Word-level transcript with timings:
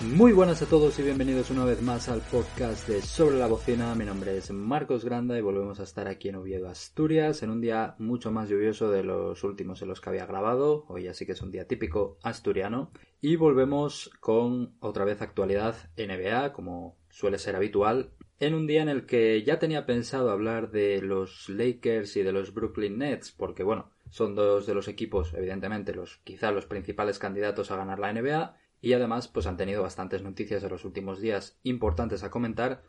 Muy 0.00 0.32
buenas 0.32 0.62
a 0.62 0.66
todos 0.66 0.98
y 0.98 1.02
bienvenidos 1.02 1.50
una 1.50 1.66
vez 1.66 1.82
más 1.82 2.08
al 2.08 2.22
podcast 2.22 2.88
de 2.88 3.02
Sobre 3.02 3.36
la 3.36 3.46
Bocina. 3.46 3.94
Mi 3.94 4.06
nombre 4.06 4.38
es 4.38 4.50
Marcos 4.50 5.04
Granda 5.04 5.36
y 5.36 5.42
volvemos 5.42 5.78
a 5.78 5.82
estar 5.82 6.08
aquí 6.08 6.30
en 6.30 6.36
Oviedo, 6.36 6.70
Asturias, 6.70 7.42
en 7.42 7.50
un 7.50 7.60
día 7.60 7.96
mucho 7.98 8.32
más 8.32 8.48
lluvioso 8.48 8.90
de 8.90 9.04
los 9.04 9.44
últimos 9.44 9.82
en 9.82 9.88
los 9.88 10.00
que 10.00 10.08
había 10.08 10.24
grabado. 10.24 10.86
Hoy 10.88 11.06
así 11.06 11.26
que 11.26 11.32
es 11.32 11.42
un 11.42 11.50
día 11.50 11.68
típico 11.68 12.16
asturiano. 12.22 12.90
Y 13.20 13.36
volvemos 13.36 14.10
con 14.20 14.74
otra 14.80 15.04
vez 15.04 15.20
actualidad 15.20 15.76
NBA, 15.98 16.54
como 16.54 16.96
suele 17.10 17.38
ser 17.38 17.56
habitual, 17.56 18.12
en 18.40 18.54
un 18.54 18.66
día 18.66 18.80
en 18.80 18.88
el 18.88 19.04
que 19.04 19.42
ya 19.42 19.58
tenía 19.58 19.84
pensado 19.84 20.30
hablar 20.30 20.70
de 20.70 21.02
los 21.02 21.50
Lakers 21.50 22.16
y 22.16 22.22
de 22.22 22.32
los 22.32 22.54
Brooklyn 22.54 22.96
Nets, 22.96 23.32
porque 23.32 23.64
bueno, 23.64 23.90
son 24.14 24.36
dos 24.36 24.64
de 24.64 24.74
los 24.74 24.86
equipos, 24.86 25.34
evidentemente, 25.34 25.92
los 25.92 26.18
quizá 26.18 26.52
los 26.52 26.66
principales 26.66 27.18
candidatos 27.18 27.72
a 27.72 27.76
ganar 27.76 27.98
la 27.98 28.12
NBA 28.12 28.56
y 28.80 28.92
además 28.92 29.26
pues 29.26 29.48
han 29.48 29.56
tenido 29.56 29.82
bastantes 29.82 30.22
noticias 30.22 30.62
en 30.62 30.70
los 30.70 30.84
últimos 30.84 31.20
días 31.20 31.58
importantes 31.64 32.22
a 32.22 32.30
comentar, 32.30 32.84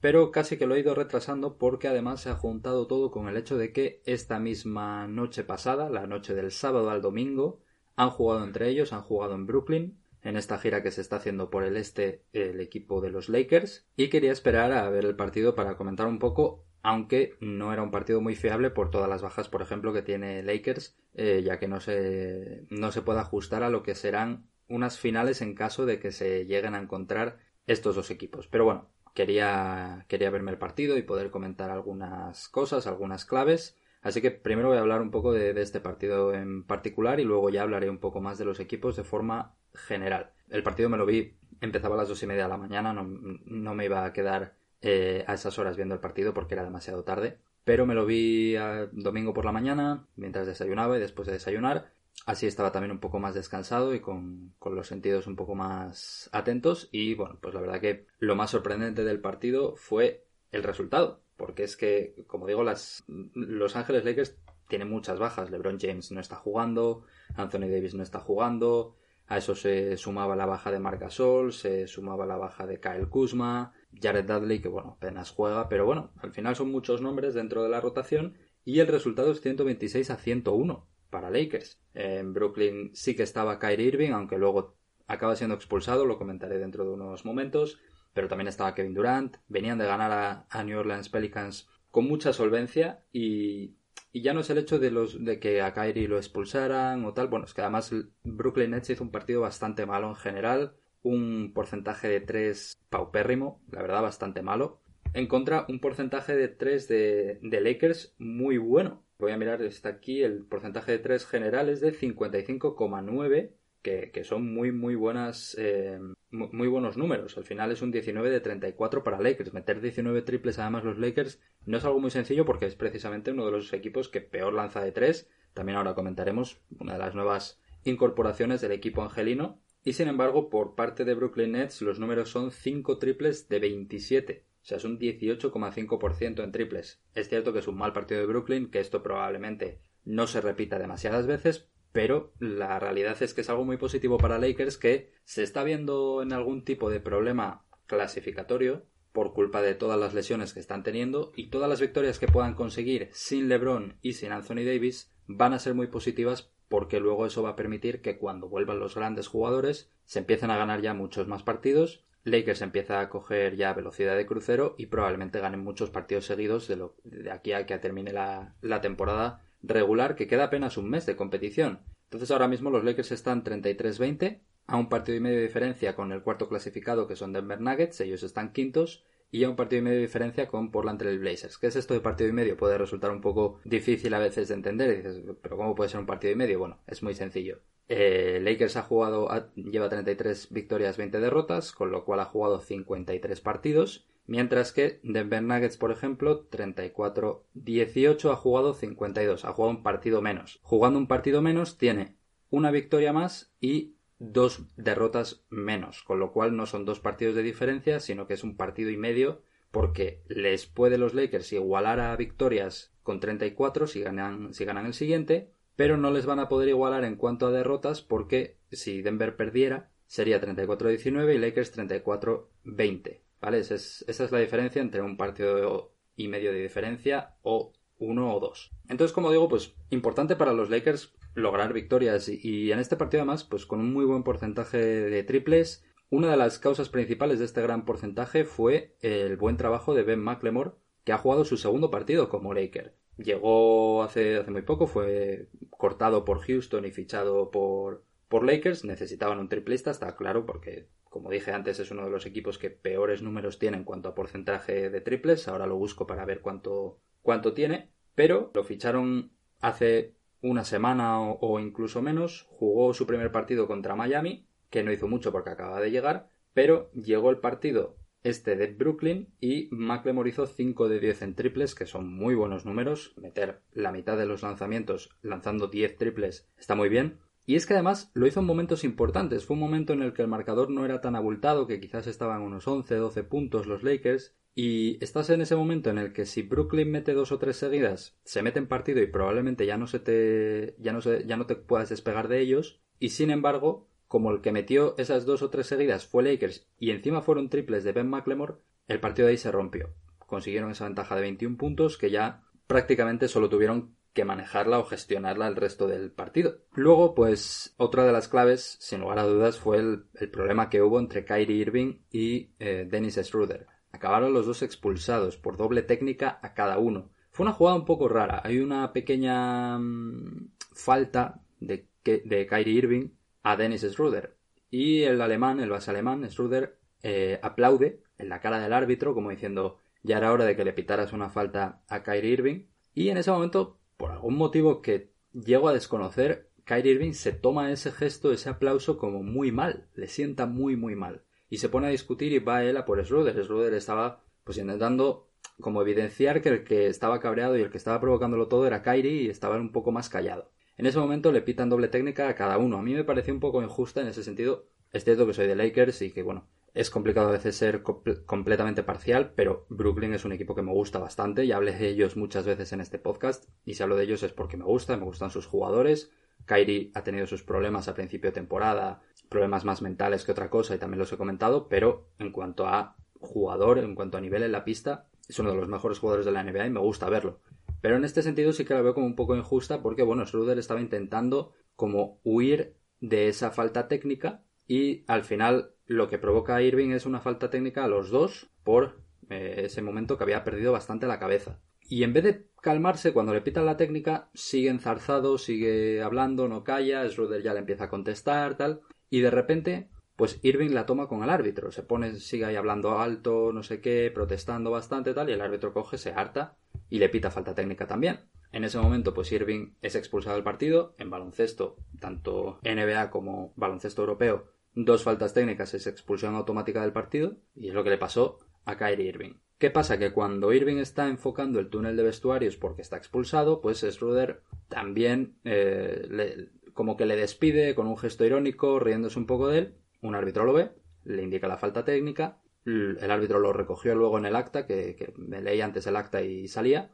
pero 0.00 0.32
casi 0.32 0.56
que 0.56 0.66
lo 0.66 0.74
he 0.74 0.80
ido 0.80 0.96
retrasando 0.96 1.58
porque 1.58 1.86
además 1.86 2.22
se 2.22 2.30
ha 2.30 2.34
juntado 2.34 2.88
todo 2.88 3.12
con 3.12 3.28
el 3.28 3.36
hecho 3.36 3.56
de 3.56 3.72
que 3.72 4.02
esta 4.04 4.40
misma 4.40 5.06
noche 5.06 5.44
pasada, 5.44 5.90
la 5.90 6.08
noche 6.08 6.34
del 6.34 6.50
sábado 6.50 6.90
al 6.90 7.02
domingo, 7.02 7.60
han 7.94 8.10
jugado 8.10 8.42
entre 8.42 8.68
ellos, 8.68 8.92
han 8.92 9.02
jugado 9.02 9.36
en 9.36 9.46
Brooklyn, 9.46 10.00
en 10.22 10.36
esta 10.36 10.58
gira 10.58 10.82
que 10.82 10.90
se 10.90 11.02
está 11.02 11.16
haciendo 11.16 11.50
por 11.50 11.62
el 11.62 11.76
este 11.76 12.24
el 12.32 12.58
equipo 12.58 13.00
de 13.00 13.10
los 13.10 13.28
Lakers, 13.28 13.86
y 13.94 14.08
quería 14.08 14.32
esperar 14.32 14.72
a 14.72 14.90
ver 14.90 15.04
el 15.04 15.14
partido 15.14 15.54
para 15.54 15.76
comentar 15.76 16.08
un 16.08 16.18
poco, 16.18 16.64
aunque 16.88 17.36
no 17.40 17.74
era 17.74 17.82
un 17.82 17.90
partido 17.90 18.22
muy 18.22 18.34
fiable 18.34 18.70
por 18.70 18.90
todas 18.90 19.10
las 19.10 19.20
bajas, 19.20 19.50
por 19.50 19.60
ejemplo, 19.60 19.92
que 19.92 20.00
tiene 20.00 20.42
Lakers, 20.42 20.96
eh, 21.12 21.42
ya 21.44 21.58
que 21.58 21.68
no 21.68 21.80
se, 21.80 22.64
no 22.70 22.92
se 22.92 23.02
puede 23.02 23.20
ajustar 23.20 23.62
a 23.62 23.68
lo 23.68 23.82
que 23.82 23.94
serán 23.94 24.46
unas 24.68 24.98
finales 24.98 25.42
en 25.42 25.54
caso 25.54 25.84
de 25.84 26.00
que 26.00 26.12
se 26.12 26.46
lleguen 26.46 26.74
a 26.74 26.80
encontrar 26.80 27.40
estos 27.66 27.94
dos 27.94 28.10
equipos. 28.10 28.46
Pero 28.46 28.64
bueno, 28.64 28.88
quería, 29.12 30.06
quería 30.08 30.30
verme 30.30 30.50
el 30.50 30.56
partido 30.56 30.96
y 30.96 31.02
poder 31.02 31.30
comentar 31.30 31.70
algunas 31.70 32.48
cosas, 32.48 32.86
algunas 32.86 33.26
claves. 33.26 33.76
Así 34.00 34.22
que 34.22 34.30
primero 34.30 34.68
voy 34.68 34.78
a 34.78 34.80
hablar 34.80 35.02
un 35.02 35.10
poco 35.10 35.34
de, 35.34 35.50
este 35.60 35.80
partido 35.80 36.32
en 36.32 36.64
particular 36.64 37.20
y 37.20 37.24
luego 37.24 37.50
ya 37.50 37.64
hablaré 37.64 37.90
un 37.90 37.98
poco 37.98 38.22
más 38.22 38.38
de 38.38 38.46
los 38.46 38.60
equipos 38.60 38.96
de 38.96 39.04
forma 39.04 39.56
general. 39.74 40.32
El 40.48 40.62
partido 40.62 40.88
me 40.88 40.96
lo 40.96 41.04
vi, 41.04 41.36
empezaba 41.60 41.96
a 41.96 41.98
las 41.98 42.08
dos 42.08 42.22
y 42.22 42.26
media 42.26 42.44
de 42.44 42.48
la 42.48 42.56
mañana, 42.56 42.94
no, 42.94 43.02
no 43.04 43.74
me 43.74 43.84
iba 43.84 44.06
a 44.06 44.12
quedar 44.14 44.56
eh, 44.80 45.24
a 45.26 45.34
esas 45.34 45.58
horas 45.58 45.76
viendo 45.76 45.94
el 45.94 46.00
partido 46.00 46.34
porque 46.34 46.54
era 46.54 46.64
demasiado 46.64 47.04
tarde. 47.04 47.38
Pero 47.64 47.84
me 47.84 47.94
lo 47.94 48.06
vi 48.06 48.54
domingo 48.92 49.34
por 49.34 49.44
la 49.44 49.52
mañana, 49.52 50.06
mientras 50.16 50.46
desayunaba 50.46 50.96
y 50.96 51.00
después 51.00 51.26
de 51.26 51.34
desayunar. 51.34 51.92
Así 52.26 52.46
estaba 52.46 52.72
también 52.72 52.92
un 52.92 52.98
poco 52.98 53.18
más 53.18 53.34
descansado 53.34 53.94
y 53.94 54.00
con, 54.00 54.54
los 54.64 54.86
sentidos 54.86 55.26
un 55.26 55.36
poco 55.36 55.54
más 55.54 56.28
atentos. 56.32 56.88
Y 56.92 57.14
bueno, 57.14 57.38
pues 57.40 57.54
la 57.54 57.60
verdad 57.60 57.80
que 57.80 58.06
lo 58.18 58.36
más 58.36 58.50
sorprendente 58.50 59.04
del 59.04 59.20
partido 59.20 59.76
fue 59.76 60.24
el 60.50 60.62
resultado. 60.62 61.20
Porque 61.36 61.62
es 61.62 61.76
que, 61.76 62.24
como 62.26 62.46
digo, 62.46 62.64
las, 62.64 63.04
Los 63.06 63.76
Ángeles 63.76 64.04
Lakers 64.04 64.36
tienen 64.68 64.90
muchas 64.90 65.18
bajas. 65.18 65.50
LeBron 65.50 65.78
James 65.80 66.10
no 66.10 66.20
está 66.20 66.36
jugando, 66.36 67.04
Anthony 67.36 67.68
Davis 67.68 67.94
no 67.94 68.02
está 68.02 68.20
jugando. 68.20 68.96
A 69.26 69.38
eso 69.38 69.54
se 69.54 69.96
sumaba 69.96 70.36
la 70.36 70.46
baja 70.46 70.70
de 70.70 70.80
Marc 70.80 71.00
Gasol, 71.00 71.52
se 71.52 71.86
sumaba 71.86 72.24
la 72.24 72.36
baja 72.36 72.66
de 72.66 72.80
Kyle 72.80 73.08
Kuzma, 73.08 73.74
Jared 74.00 74.24
Dudley, 74.24 74.60
que 74.60 74.68
bueno, 74.68 74.96
apenas 74.96 75.30
juega, 75.30 75.68
pero 75.68 75.86
bueno, 75.86 76.12
al 76.18 76.32
final 76.32 76.56
son 76.56 76.70
muchos 76.70 77.00
nombres 77.00 77.34
dentro 77.34 77.62
de 77.62 77.68
la 77.68 77.80
rotación 77.80 78.34
y 78.64 78.80
el 78.80 78.86
resultado 78.86 79.32
es 79.32 79.40
126 79.40 80.10
a 80.10 80.16
101 80.16 80.86
para 81.10 81.30
Lakers. 81.30 81.80
En 81.94 82.32
Brooklyn 82.32 82.90
sí 82.94 83.16
que 83.16 83.22
estaba 83.22 83.58
Kyrie 83.58 83.86
Irving, 83.86 84.10
aunque 84.10 84.38
luego 84.38 84.76
acaba 85.06 85.36
siendo 85.36 85.54
expulsado, 85.54 86.04
lo 86.04 86.18
comentaré 86.18 86.58
dentro 86.58 86.84
de 86.84 86.90
unos 86.90 87.24
momentos, 87.24 87.80
pero 88.12 88.28
también 88.28 88.48
estaba 88.48 88.74
Kevin 88.74 88.94
Durant, 88.94 89.36
venían 89.48 89.78
de 89.78 89.86
ganar 89.86 90.46
a, 90.50 90.64
New 90.64 90.78
Orleans 90.78 91.08
Pelicans 91.08 91.68
con 91.90 92.06
mucha 92.06 92.32
solvencia 92.32 93.02
y, 93.12 93.74
ya 94.12 94.34
no 94.34 94.40
es 94.40 94.50
el 94.50 94.58
hecho 94.58 94.78
de, 94.78 94.90
los, 94.90 95.24
de 95.24 95.38
que 95.38 95.62
a 95.62 95.72
Kyrie 95.72 96.08
lo 96.08 96.16
expulsaran 96.16 97.04
o 97.04 97.14
tal, 97.14 97.28
bueno, 97.28 97.44
es 97.44 97.54
que 97.54 97.60
además 97.60 97.94
Brooklyn 98.24 98.72
Nets 98.72 98.90
hizo 98.90 99.04
un 99.04 99.10
partido 99.10 99.40
bastante 99.40 99.86
malo 99.86 100.08
en 100.08 100.16
general, 100.16 100.74
un 101.02 101.52
porcentaje 101.54 102.08
de 102.08 102.20
tres 102.20 102.78
paupérrimo, 102.90 103.62
la 103.70 103.82
verdad 103.82 104.02
bastante 104.02 104.42
malo, 104.42 104.80
en 105.14 105.26
contra 105.26 105.64
un 105.68 105.80
porcentaje 105.80 106.36
de 106.36 106.48
tres 106.48 106.88
de, 106.88 107.38
de 107.42 107.60
Lakers 107.60 108.14
muy 108.18 108.58
bueno, 108.58 109.04
voy 109.18 109.32
a 109.32 109.36
mirar, 109.36 109.62
está 109.62 109.88
aquí 109.88 110.22
el 110.22 110.44
porcentaje 110.44 110.92
de 110.92 110.98
tres 110.98 111.26
generales 111.26 111.80
de 111.80 111.92
55,9, 111.92 113.50
que, 113.82 114.10
que, 114.10 114.24
son 114.24 114.52
muy, 114.52 114.72
muy 114.72 114.94
buenas, 114.94 115.56
eh, 115.58 115.98
muy, 116.30 116.68
buenos 116.68 116.96
números. 116.96 117.36
Al 117.36 117.44
final 117.44 117.70
es 117.70 117.80
un 117.82 117.90
19 117.90 118.30
de 118.30 118.40
34 118.40 119.04
para 119.04 119.20
Lakers. 119.20 119.54
Meter 119.54 119.80
19 119.80 120.22
triples 120.22 120.58
además 120.58 120.84
los 120.84 120.98
Lakers 120.98 121.40
no 121.64 121.78
es 121.78 121.84
algo 121.84 122.00
muy 122.00 122.10
sencillo 122.10 122.44
porque 122.44 122.66
es 122.66 122.74
precisamente 122.74 123.30
uno 123.30 123.46
de 123.46 123.52
los 123.52 123.72
equipos 123.72 124.08
que 124.08 124.20
peor 124.20 124.52
lanza 124.52 124.82
de 124.82 124.92
tres. 124.92 125.30
También 125.54 125.78
ahora 125.78 125.94
comentaremos 125.94 126.60
una 126.78 126.94
de 126.94 126.98
las 126.98 127.14
nuevas 127.14 127.60
incorporaciones 127.84 128.60
del 128.60 128.72
equipo 128.72 129.02
angelino. 129.02 129.60
Y 129.84 129.92
sin 129.92 130.08
embargo, 130.08 130.50
por 130.50 130.74
parte 130.74 131.04
de 131.04 131.14
Brooklyn 131.14 131.52
Nets, 131.52 131.82
los 131.82 131.98
números 131.98 132.30
son 132.30 132.50
5 132.50 132.98
triples 132.98 133.48
de 133.48 133.58
27 133.58 134.48
sea, 134.68 134.76
es 134.76 134.84
un 134.84 134.98
18,5% 134.98 136.44
en 136.44 136.52
triples. 136.52 137.00
Es 137.14 137.28
cierto 137.28 137.52
que 137.52 137.60
es 137.60 137.68
un 137.68 137.78
mal 137.78 137.92
partido 137.92 138.20
de 138.20 138.26
Brooklyn, 138.26 138.70
que 138.70 138.80
esto 138.80 139.02
probablemente 139.02 139.80
no 140.04 140.26
se 140.26 140.42
repita 140.42 140.78
demasiadas 140.78 141.26
veces, 141.26 141.70
pero 141.92 142.34
la 142.38 142.78
realidad 142.78 143.20
es 143.22 143.32
que 143.32 143.40
es 143.40 143.48
algo 143.48 143.64
muy 143.64 143.78
positivo 143.78 144.18
para 144.18 144.38
Lakers 144.38 144.76
que 144.76 145.12
se 145.24 145.42
está 145.42 145.64
viendo 145.64 146.22
en 146.22 146.34
algún 146.34 146.64
tipo 146.64 146.90
de 146.90 147.00
problema 147.00 147.64
clasificatorio 147.86 148.84
por 149.12 149.32
culpa 149.32 149.62
de 149.62 149.74
todas 149.74 149.98
las 149.98 150.12
lesiones 150.12 150.52
que 150.52 150.60
están 150.60 150.82
teniendo 150.82 151.32
y 151.34 151.48
todas 151.48 151.70
las 151.70 151.80
victorias 151.80 152.18
que 152.18 152.28
puedan 152.28 152.54
conseguir 152.54 153.08
sin 153.12 153.48
LeBron 153.48 153.96
y 154.02 154.12
sin 154.12 154.32
Anthony 154.32 154.64
Davis 154.66 155.10
van 155.28 155.52
a 155.52 155.60
ser 155.60 155.74
muy 155.74 155.86
positivas 155.86 156.50
porque 156.68 157.00
luego 157.00 157.24
eso 157.24 157.42
va 157.42 157.50
a 157.50 157.56
permitir 157.56 158.02
que 158.02 158.18
cuando 158.18 158.48
vuelvan 158.48 158.80
los 158.80 158.96
grandes 158.96 159.28
jugadores 159.28 159.90
se 160.04 160.18
empiecen 160.18 160.50
a 160.50 160.56
ganar 160.56 160.82
ya 160.82 160.92
muchos 160.92 161.28
más 161.28 161.42
partidos 161.44 162.04
Lakers 162.30 162.62
empieza 162.62 163.00
a 163.00 163.08
coger 163.08 163.56
ya 163.56 163.72
velocidad 163.72 164.16
de 164.16 164.26
crucero 164.26 164.74
y 164.78 164.86
probablemente 164.86 165.40
ganen 165.40 165.60
muchos 165.60 165.90
partidos 165.90 166.26
seguidos 166.26 166.68
de, 166.68 167.30
aquí 167.30 167.52
a 167.52 167.66
que 167.66 167.78
termine 167.78 168.12
la, 168.12 168.54
la 168.60 168.80
temporada 168.80 169.42
regular, 169.62 170.14
que 170.14 170.26
queda 170.26 170.44
apenas 170.44 170.76
un 170.76 170.90
mes 170.90 171.06
de 171.06 171.16
competición. 171.16 171.80
Entonces 172.04 172.30
ahora 172.30 172.48
mismo 172.48 172.70
los 172.70 172.84
Lakers 172.84 173.12
están 173.12 173.44
33-20, 173.44 174.40
a 174.66 174.76
un 174.76 174.88
partido 174.88 175.16
y 175.16 175.20
medio 175.20 175.38
de 175.38 175.44
diferencia 175.44 175.94
con 175.94 176.12
el 176.12 176.22
cuarto 176.22 176.48
clasificado 176.48 177.06
que 177.06 177.16
son 177.16 177.32
Denver 177.32 177.60
Nuggets, 177.60 178.00
ellos 178.00 178.22
están 178.22 178.52
quintos, 178.52 179.04
y 179.30 179.44
a 179.44 179.50
un 179.50 179.56
partido 179.56 179.80
y 179.80 179.84
medio 179.84 179.96
de 179.96 180.06
diferencia 180.06 180.48
con 180.48 180.70
Portland 180.70 180.98
Trail 180.98 181.18
Blazers. 181.18 181.58
¿Qué 181.58 181.66
es 181.66 181.76
esto 181.76 181.94
de 181.94 182.00
partido 182.00 182.30
y 182.30 182.32
medio? 182.32 182.56
Puede 182.56 182.78
resultar 182.78 183.10
un 183.10 183.20
poco 183.20 183.60
difícil 183.64 184.14
a 184.14 184.18
veces 184.18 184.48
de 184.48 184.54
entender. 184.54 184.96
Dices, 184.96 185.22
pero 185.42 185.56
¿cómo 185.56 185.74
puede 185.74 185.90
ser 185.90 186.00
un 186.00 186.06
partido 186.06 186.32
y 186.32 186.36
medio? 186.36 186.58
Bueno, 186.58 186.78
es 186.86 187.02
muy 187.02 187.14
sencillo. 187.14 187.60
Eh, 187.88 188.40
Lakers 188.42 188.76
ha 188.76 188.82
jugado, 188.82 189.28
lleva 189.54 189.88
33 189.88 190.48
victorias, 190.50 190.96
20 190.96 191.20
derrotas, 191.20 191.72
con 191.72 191.90
lo 191.90 192.04
cual 192.04 192.20
ha 192.20 192.26
jugado 192.26 192.60
53 192.60 193.40
partidos, 193.40 194.06
mientras 194.26 194.72
que 194.72 195.00
Denver 195.02 195.42
Nuggets, 195.42 195.78
por 195.78 195.90
ejemplo, 195.90 196.48
34-18 196.50 198.30
ha 198.30 198.36
jugado 198.36 198.74
52, 198.74 199.44
ha 199.44 199.52
jugado 199.52 199.70
un 199.70 199.82
partido 199.82 200.20
menos. 200.20 200.60
Jugando 200.62 200.98
un 200.98 201.06
partido 201.06 201.40
menos 201.40 201.78
tiene 201.78 202.16
una 202.50 202.70
victoria 202.70 203.12
más 203.12 203.54
y 203.60 203.94
dos 204.18 204.62
derrotas 204.76 205.44
menos, 205.48 206.02
con 206.02 206.18
lo 206.18 206.32
cual 206.32 206.56
no 206.56 206.66
son 206.66 206.84
dos 206.84 207.00
partidos 207.00 207.34
de 207.34 207.42
diferencia, 207.42 208.00
sino 208.00 208.26
que 208.26 208.34
es 208.34 208.44
un 208.44 208.56
partido 208.56 208.90
y 208.90 208.96
medio, 208.96 209.42
porque 209.70 210.22
les 210.28 210.66
puede 210.66 210.98
los 210.98 211.14
Lakers 211.14 211.52
igualar 211.52 212.00
a 212.00 212.16
victorias 212.16 212.92
con 213.02 213.20
34 213.20 213.86
si 213.86 214.00
ganan, 214.00 214.54
si 214.54 214.64
ganan 214.64 214.86
el 214.86 214.94
siguiente, 214.94 215.52
pero 215.76 215.96
no 215.96 216.10
les 216.10 216.26
van 216.26 216.40
a 216.40 216.48
poder 216.48 216.68
igualar 216.68 217.04
en 217.04 217.16
cuanto 217.16 217.46
a 217.46 217.52
derrotas 217.52 218.02
porque 218.02 218.56
si 218.72 219.02
Denver 219.02 219.36
perdiera 219.36 219.90
sería 220.06 220.40
34-19 220.40 221.34
y 221.34 221.38
Lakers 221.38 221.78
34-20. 221.78 223.20
¿Vale? 223.40 223.58
Es, 223.60 223.70
esa 223.70 224.24
es 224.24 224.32
la 224.32 224.40
diferencia 224.40 224.82
entre 224.82 225.02
un 225.02 225.16
partido 225.16 225.92
y 226.16 226.26
medio 226.26 226.50
de 226.50 226.62
diferencia 226.62 227.36
o 227.42 227.72
uno 227.98 228.34
o 228.34 228.40
dos. 228.40 228.72
Entonces, 228.88 229.14
como 229.14 229.30
digo, 229.30 229.48
pues 229.48 229.74
importante 229.90 230.34
para 230.34 230.52
los 230.52 230.70
Lakers 230.70 231.14
lograr 231.34 231.72
victorias 231.72 232.28
y, 232.28 232.72
en 232.72 232.78
este 232.78 232.96
partido 232.96 233.22
además, 233.22 233.44
pues 233.44 233.66
con 233.66 233.80
un 233.80 233.92
muy 233.92 234.04
buen 234.04 234.22
porcentaje 234.22 234.78
de 234.78 235.22
triples. 235.22 235.84
Una 236.10 236.30
de 236.30 236.36
las 236.36 236.58
causas 236.58 236.88
principales 236.88 237.38
de 237.38 237.44
este 237.44 237.62
gran 237.62 237.84
porcentaje 237.84 238.44
fue 238.44 238.96
el 239.00 239.36
buen 239.36 239.56
trabajo 239.56 239.94
de 239.94 240.02
Ben 240.02 240.20
McLemore, 240.20 240.72
que 241.04 241.12
ha 241.12 241.18
jugado 241.18 241.44
su 241.44 241.56
segundo 241.56 241.90
partido 241.90 242.28
como 242.28 242.54
Laker. 242.54 242.94
Llegó 243.18 244.02
hace, 244.02 244.36
hace 244.36 244.50
muy 244.50 244.62
poco, 244.62 244.86
fue 244.86 245.48
cortado 245.70 246.24
por 246.24 246.40
Houston 246.40 246.84
y 246.84 246.92
fichado 246.92 247.50
por, 247.50 248.04
por 248.28 248.44
Lakers. 248.44 248.84
Necesitaban 248.84 249.38
un 249.38 249.48
triplista, 249.48 249.90
está 249.90 250.16
claro, 250.16 250.46
porque 250.46 250.88
como 251.04 251.30
dije 251.30 251.52
antes 251.52 251.80
es 251.80 251.90
uno 251.90 252.04
de 252.04 252.10
los 252.10 252.26
equipos 252.26 252.58
que 252.58 252.70
peores 252.70 253.22
números 253.22 253.58
tiene 253.58 253.76
en 253.76 253.84
cuanto 253.84 254.08
a 254.08 254.14
porcentaje 254.14 254.90
de 254.90 255.00
triples. 255.00 255.48
Ahora 255.48 255.66
lo 255.66 255.76
busco 255.76 256.06
para 256.06 256.24
ver 256.24 256.40
cuánto, 256.40 257.00
cuánto 257.22 257.54
tiene. 257.54 257.90
Pero 258.14 258.50
lo 258.54 258.64
ficharon 258.64 259.32
hace 259.60 260.14
una 260.42 260.64
semana 260.64 261.20
o, 261.20 261.60
incluso 261.60 262.02
menos, 262.02 262.46
jugó 262.50 262.94
su 262.94 263.06
primer 263.06 263.32
partido 263.32 263.66
contra 263.66 263.96
Miami, 263.96 264.46
que 264.70 264.82
no 264.82 264.92
hizo 264.92 265.08
mucho 265.08 265.32
porque 265.32 265.50
acaba 265.50 265.80
de 265.80 265.90
llegar, 265.90 266.28
pero 266.54 266.90
llegó 266.92 267.30
el 267.30 267.38
partido 267.38 267.96
este 268.24 268.56
de 268.56 268.66
Brooklyn 268.66 269.28
y 269.40 269.68
McLemore 269.70 270.30
hizo 270.30 270.46
5 270.46 270.88
de 270.88 271.00
10 271.00 271.22
en 271.22 271.34
triples, 271.34 271.74
que 271.74 271.86
son 271.86 272.12
muy 272.12 272.34
buenos 272.34 272.66
números. 272.66 273.14
Meter 273.16 273.62
la 273.72 273.92
mitad 273.92 274.16
de 274.16 274.26
los 274.26 274.42
lanzamientos 274.42 275.10
lanzando 275.22 275.68
10 275.68 275.96
triples 275.96 276.48
está 276.58 276.74
muy 276.74 276.88
bien. 276.88 277.18
Y 277.46 277.56
es 277.56 277.64
que 277.64 277.74
además 277.74 278.10
lo 278.12 278.26
hizo 278.26 278.40
en 278.40 278.46
momentos 278.46 278.84
importantes. 278.84 279.46
Fue 279.46 279.54
un 279.54 279.60
momento 279.60 279.94
en 279.94 280.02
el 280.02 280.12
que 280.12 280.20
el 280.20 280.28
marcador 280.28 280.68
no 280.70 280.84
era 280.84 281.00
tan 281.00 281.16
abultado, 281.16 281.66
que 281.66 281.80
quizás 281.80 282.06
estaban 282.06 282.42
unos 282.42 282.68
11, 282.68 282.94
12 282.94 283.24
puntos 283.24 283.66
los 283.66 283.82
Lakers. 283.82 284.36
Y 284.60 284.98
estás 285.04 285.30
en 285.30 285.40
ese 285.40 285.54
momento 285.54 285.88
en 285.88 285.98
el 285.98 286.12
que 286.12 286.26
si 286.26 286.42
Brooklyn 286.42 286.90
mete 286.90 287.14
dos 287.14 287.30
o 287.30 287.38
tres 287.38 287.58
seguidas, 287.58 288.18
se 288.24 288.42
mete 288.42 288.58
en 288.58 288.66
partido 288.66 289.00
y 289.00 289.06
probablemente 289.06 289.66
ya 289.66 289.76
no 289.76 289.86
se 289.86 290.00
te, 290.00 290.74
ya 290.80 290.92
no 290.92 291.00
se, 291.00 291.24
ya 291.26 291.36
no 291.36 291.46
te 291.46 291.54
puedas 291.54 291.90
despegar 291.90 292.26
de 292.26 292.40
ellos. 292.40 292.82
Y 292.98 293.10
sin 293.10 293.30
embargo, 293.30 293.88
como 294.08 294.32
el 294.32 294.40
que 294.40 294.50
metió 294.50 294.96
esas 294.98 295.26
dos 295.26 295.42
o 295.42 295.50
tres 295.50 295.68
seguidas 295.68 296.08
fue 296.08 296.24
Lakers 296.24 296.66
y 296.76 296.90
encima 296.90 297.22
fueron 297.22 297.50
triples 297.50 297.84
de 297.84 297.92
Ben 297.92 298.10
McLemore, 298.10 298.54
el 298.88 298.98
partido 298.98 299.26
de 299.26 299.34
ahí 299.34 299.38
se 299.38 299.52
rompió. 299.52 299.94
Consiguieron 300.26 300.72
esa 300.72 300.86
ventaja 300.86 301.14
de 301.14 301.20
21 301.22 301.56
puntos 301.56 301.96
que 301.96 302.10
ya 302.10 302.42
prácticamente 302.66 303.28
solo 303.28 303.48
tuvieron 303.48 303.94
que 304.12 304.24
manejarla 304.24 304.80
o 304.80 304.86
gestionarla 304.86 305.46
el 305.46 305.54
resto 305.54 305.86
del 305.86 306.10
partido. 306.10 306.62
Luego, 306.72 307.14
pues, 307.14 307.76
otra 307.76 308.04
de 308.04 308.10
las 308.10 308.26
claves, 308.26 308.76
sin 308.80 309.02
lugar 309.02 309.20
a 309.20 309.24
dudas, 309.26 309.56
fue 309.56 309.78
el, 309.78 310.30
problema 310.32 310.68
que 310.68 310.82
hubo 310.82 310.98
entre 310.98 311.24
Kyrie 311.24 311.58
Irving 311.58 312.00
y 312.10 312.50
eh, 312.58 312.88
Dennis 312.90 313.20
Schroeder. 313.22 313.77
Acabaron 313.92 314.32
los 314.32 314.46
dos 314.46 314.62
expulsados 314.62 315.36
por 315.36 315.56
doble 315.56 315.82
técnica 315.82 316.38
a 316.42 316.54
cada 316.54 316.78
uno. 316.78 317.10
Fue 317.30 317.44
una 317.44 317.54
jugada 317.54 317.76
un 317.76 317.84
poco 317.84 318.08
rara. 318.08 318.42
Hay 318.44 318.58
una 318.58 318.92
pequeña 318.92 319.78
mm, 319.78 320.50
falta 320.72 321.40
de, 321.60 321.86
Kyrie 322.02 322.74
Irving 322.74 323.10
a 323.42 323.56
Dennis 323.56 323.82
Schroeder. 323.82 324.36
Y 324.70 325.02
el 325.02 325.20
alemán, 325.20 325.60
el 325.60 325.70
base 325.70 325.90
alemán, 325.90 326.28
Schroeder, 326.30 326.78
eh, 327.02 327.38
aplaude 327.42 328.02
en 328.18 328.28
la 328.28 328.40
cara 328.40 328.60
del 328.60 328.72
árbitro 328.72 329.14
como 329.14 329.30
diciendo 329.30 329.78
ya 330.02 330.18
era 330.18 330.32
hora 330.32 330.44
de 330.44 330.56
que 330.56 330.64
le 330.64 330.72
pitaras 330.72 331.12
una 331.12 331.30
falta 331.30 331.82
a 331.88 332.02
Kyrie 332.02 332.32
Irving. 332.32 332.66
Y 332.94 333.10
en 333.10 333.18
ese 333.18 333.30
momento, 333.30 333.78
por 333.96 334.10
algún 334.10 334.36
motivo 334.36 334.82
que 334.82 335.12
llego 335.32 335.68
a 335.68 335.72
desconocer, 335.72 336.50
Kyrie 336.64 336.92
Irving 336.92 337.12
se 337.12 337.32
toma 337.32 337.72
ese 337.72 337.92
gesto, 337.92 338.32
ese 338.32 338.50
aplauso 338.50 338.98
como 338.98 339.22
muy 339.22 339.52
mal, 339.52 339.88
le 339.94 340.08
sienta 340.08 340.46
muy 340.46 340.76
muy 340.76 340.94
mal. 340.94 341.22
Y 341.48 341.58
se 341.58 341.68
pone 341.68 341.86
a 341.86 341.90
discutir 341.90 342.32
y 342.32 342.38
va 342.38 342.64
él 342.64 342.76
a 342.76 342.84
por 342.84 343.02
Schroeder. 343.04 343.42
Schroeder 343.44 343.74
estaba 343.74 344.22
pues 344.44 344.58
intentando 344.58 345.28
como 345.60 345.82
evidenciar 345.82 346.40
que 346.40 346.48
el 346.50 346.64
que 346.64 346.86
estaba 346.86 347.20
cabreado 347.20 347.56
y 347.56 347.62
el 347.62 347.70
que 347.70 347.78
estaba 347.78 348.00
provocándolo 348.00 348.48
todo 348.48 348.66
era 348.66 348.82
Kyrie 348.82 349.22
y 349.22 349.28
estaba 349.28 349.56
un 349.56 349.72
poco 349.72 349.90
más 349.90 350.08
callado. 350.08 350.50
En 350.76 350.86
ese 350.86 350.98
momento 350.98 351.32
le 351.32 351.42
pitan 351.42 351.68
doble 351.68 351.88
técnica 351.88 352.28
a 352.28 352.34
cada 352.34 352.56
uno. 352.58 352.78
A 352.78 352.82
mí 352.82 352.94
me 352.94 353.04
pareció 353.04 353.34
un 353.34 353.40
poco 353.40 353.62
injusta 353.62 354.00
en 354.00 354.08
ese 354.08 354.22
sentido. 354.22 354.66
Es 354.92 355.04
cierto 355.04 355.26
que 355.26 355.34
soy 355.34 355.48
de 355.48 355.56
Lakers 355.56 356.02
y 356.02 356.12
que, 356.12 356.22
bueno, 356.22 356.46
es 356.72 356.90
complicado 356.90 357.28
a 357.28 357.32
veces 357.32 357.56
ser 357.56 357.82
completamente 357.82 358.84
parcial, 358.84 359.32
pero 359.34 359.66
Brooklyn 359.68 360.14
es 360.14 360.24
un 360.24 360.32
equipo 360.32 360.54
que 360.54 360.62
me 360.62 360.72
gusta 360.72 361.00
bastante 361.00 361.44
y 361.44 361.50
hablé 361.50 361.72
de 361.72 361.88
ellos 361.88 362.16
muchas 362.16 362.46
veces 362.46 362.72
en 362.72 362.80
este 362.80 363.00
podcast. 363.00 363.48
Y 363.64 363.74
si 363.74 363.82
hablo 363.82 363.96
de 363.96 364.04
ellos 364.04 364.22
es 364.22 364.32
porque 364.32 364.56
me 364.56 364.64
gusta, 364.64 364.96
me 364.96 365.04
gustan 365.04 365.30
sus 365.30 365.46
jugadores. 365.46 366.12
Kyrie 366.48 366.90
ha 366.94 367.04
tenido 367.04 367.26
sus 367.26 367.42
problemas 367.42 367.86
a 367.86 367.94
principio 367.94 368.30
de 368.30 368.34
temporada, 368.34 369.02
problemas 369.28 369.64
más 369.64 369.82
mentales 369.82 370.24
que 370.24 370.32
otra 370.32 370.50
cosa 370.50 370.74
y 370.74 370.78
también 370.78 370.98
los 370.98 371.12
he 371.12 371.18
comentado, 371.18 371.68
pero 371.68 372.08
en 372.18 372.32
cuanto 372.32 372.66
a 372.66 372.96
jugador, 373.20 373.78
en 373.78 373.94
cuanto 373.94 374.16
a 374.16 374.20
nivel 374.20 374.42
en 374.42 374.52
la 374.52 374.64
pista, 374.64 375.06
es 375.28 375.38
uno 375.38 375.50
de 375.50 375.56
los 375.56 375.68
mejores 375.68 375.98
jugadores 375.98 376.24
de 376.24 376.32
la 376.32 376.42
NBA 376.42 376.66
y 376.66 376.70
me 376.70 376.80
gusta 376.80 377.10
verlo. 377.10 377.40
Pero 377.80 377.96
en 377.96 378.04
este 378.04 378.22
sentido 378.22 378.52
sí 378.52 378.64
que 378.64 378.74
la 378.74 378.82
veo 378.82 378.94
como 378.94 379.06
un 379.06 379.14
poco 379.14 379.36
injusta 379.36 379.82
porque, 379.82 380.02
bueno, 380.02 380.26
Schroeder 380.26 380.58
estaba 380.58 380.80
intentando 380.80 381.52
como 381.76 382.18
huir 382.24 382.76
de 383.00 383.28
esa 383.28 383.50
falta 383.50 383.86
técnica 383.86 384.42
y 384.66 385.04
al 385.06 385.24
final 385.24 385.74
lo 385.86 386.08
que 386.08 386.18
provoca 386.18 386.56
a 386.56 386.62
Irving 386.62 386.90
es 386.90 387.06
una 387.06 387.20
falta 387.20 387.50
técnica 387.50 387.84
a 387.84 387.88
los 387.88 388.10
dos 388.10 388.50
por 388.64 389.02
eh, 389.28 389.62
ese 389.64 389.82
momento 389.82 390.16
que 390.16 390.24
había 390.24 390.44
perdido 390.44 390.72
bastante 390.72 391.06
la 391.06 391.18
cabeza. 391.18 391.60
Y 391.88 392.02
en 392.02 392.12
vez 392.12 392.24
de 392.24 392.46
calmarse 392.60 393.12
cuando 393.12 393.32
le 393.32 393.40
pitan 393.40 393.66
la 393.66 393.76
técnica, 393.76 394.28
sigue 394.34 394.68
enzarzado, 394.68 395.38
sigue 395.38 396.02
hablando, 396.02 396.48
no 396.48 396.64
calla, 396.64 397.08
Schroeder 397.08 397.42
ya 397.42 397.54
le 397.54 397.60
empieza 397.60 397.84
a 397.84 397.90
contestar, 397.90 398.56
tal, 398.56 398.82
y 399.08 399.20
de 399.20 399.30
repente, 399.30 399.88
pues 400.16 400.38
Irving 400.42 400.70
la 400.70 400.86
toma 400.86 401.08
con 401.08 401.22
el 401.22 401.30
árbitro, 401.30 401.72
se 401.72 401.82
pone, 401.82 402.20
sigue 402.20 402.44
ahí 402.44 402.56
hablando 402.56 402.98
alto, 402.98 403.52
no 403.52 403.62
sé 403.62 403.80
qué, 403.80 404.10
protestando 404.12 404.70
bastante, 404.70 405.14
tal, 405.14 405.30
y 405.30 405.32
el 405.32 405.40
árbitro 405.40 405.72
coge, 405.72 405.96
se 405.96 406.12
harta 406.12 406.58
y 406.90 406.98
le 406.98 407.08
pita 407.08 407.30
falta 407.30 407.54
técnica 407.54 407.86
también. 407.86 408.28
En 408.50 408.64
ese 408.64 408.78
momento, 408.78 409.12
pues 409.12 409.30
Irving 409.32 409.74
es 409.82 409.94
expulsado 409.94 410.36
del 410.36 410.44
partido. 410.44 410.94
En 410.98 411.10
baloncesto, 411.10 411.76
tanto 412.00 412.58
NBA 412.62 413.10
como 413.10 413.52
baloncesto 413.56 414.02
europeo, 414.02 414.52
dos 414.74 415.02
faltas 415.02 415.34
técnicas 415.34 415.74
es 415.74 415.86
expulsión 415.86 416.34
automática 416.34 416.80
del 416.80 416.92
partido. 416.92 417.36
Y 417.54 417.68
es 417.68 417.74
lo 417.74 417.84
que 417.84 417.90
le 417.90 417.98
pasó 417.98 418.38
a 418.64 418.76
Kyrie 418.76 419.08
Irving. 419.08 419.34
¿Qué 419.58 419.70
pasa? 419.70 419.98
Que 419.98 420.12
cuando 420.12 420.52
Irving 420.52 420.76
está 420.76 421.08
enfocando 421.08 421.58
el 421.58 421.68
túnel 421.68 421.96
de 421.96 422.04
vestuarios 422.04 422.56
porque 422.56 422.82
está 422.82 422.96
expulsado, 422.96 423.60
pues 423.60 423.80
Schroeder 423.80 424.42
también 424.68 425.38
eh, 425.44 426.48
como 426.74 426.96
que 426.96 427.06
le 427.06 427.16
despide 427.16 427.74
con 427.74 427.86
un 427.86 427.98
gesto 427.98 428.24
irónico, 428.24 428.78
riéndose 428.78 429.18
un 429.18 429.26
poco 429.26 429.48
de 429.48 429.58
él. 429.58 429.74
Un 430.00 430.14
árbitro 430.14 430.44
lo 430.44 430.52
ve, 430.52 430.70
le 431.04 431.22
indica 431.24 431.48
la 431.48 431.58
falta 431.58 431.84
técnica 431.84 432.38
el 432.68 433.10
árbitro 433.10 433.38
lo 433.38 433.52
recogió 433.52 433.94
luego 433.94 434.18
en 434.18 434.26
el 434.26 434.36
acta, 434.36 434.66
que, 434.66 435.12
me 435.16 435.40
leí 435.40 435.60
antes 435.60 435.86
el 435.86 435.96
acta 435.96 436.22
y 436.22 436.48
salía. 436.48 436.90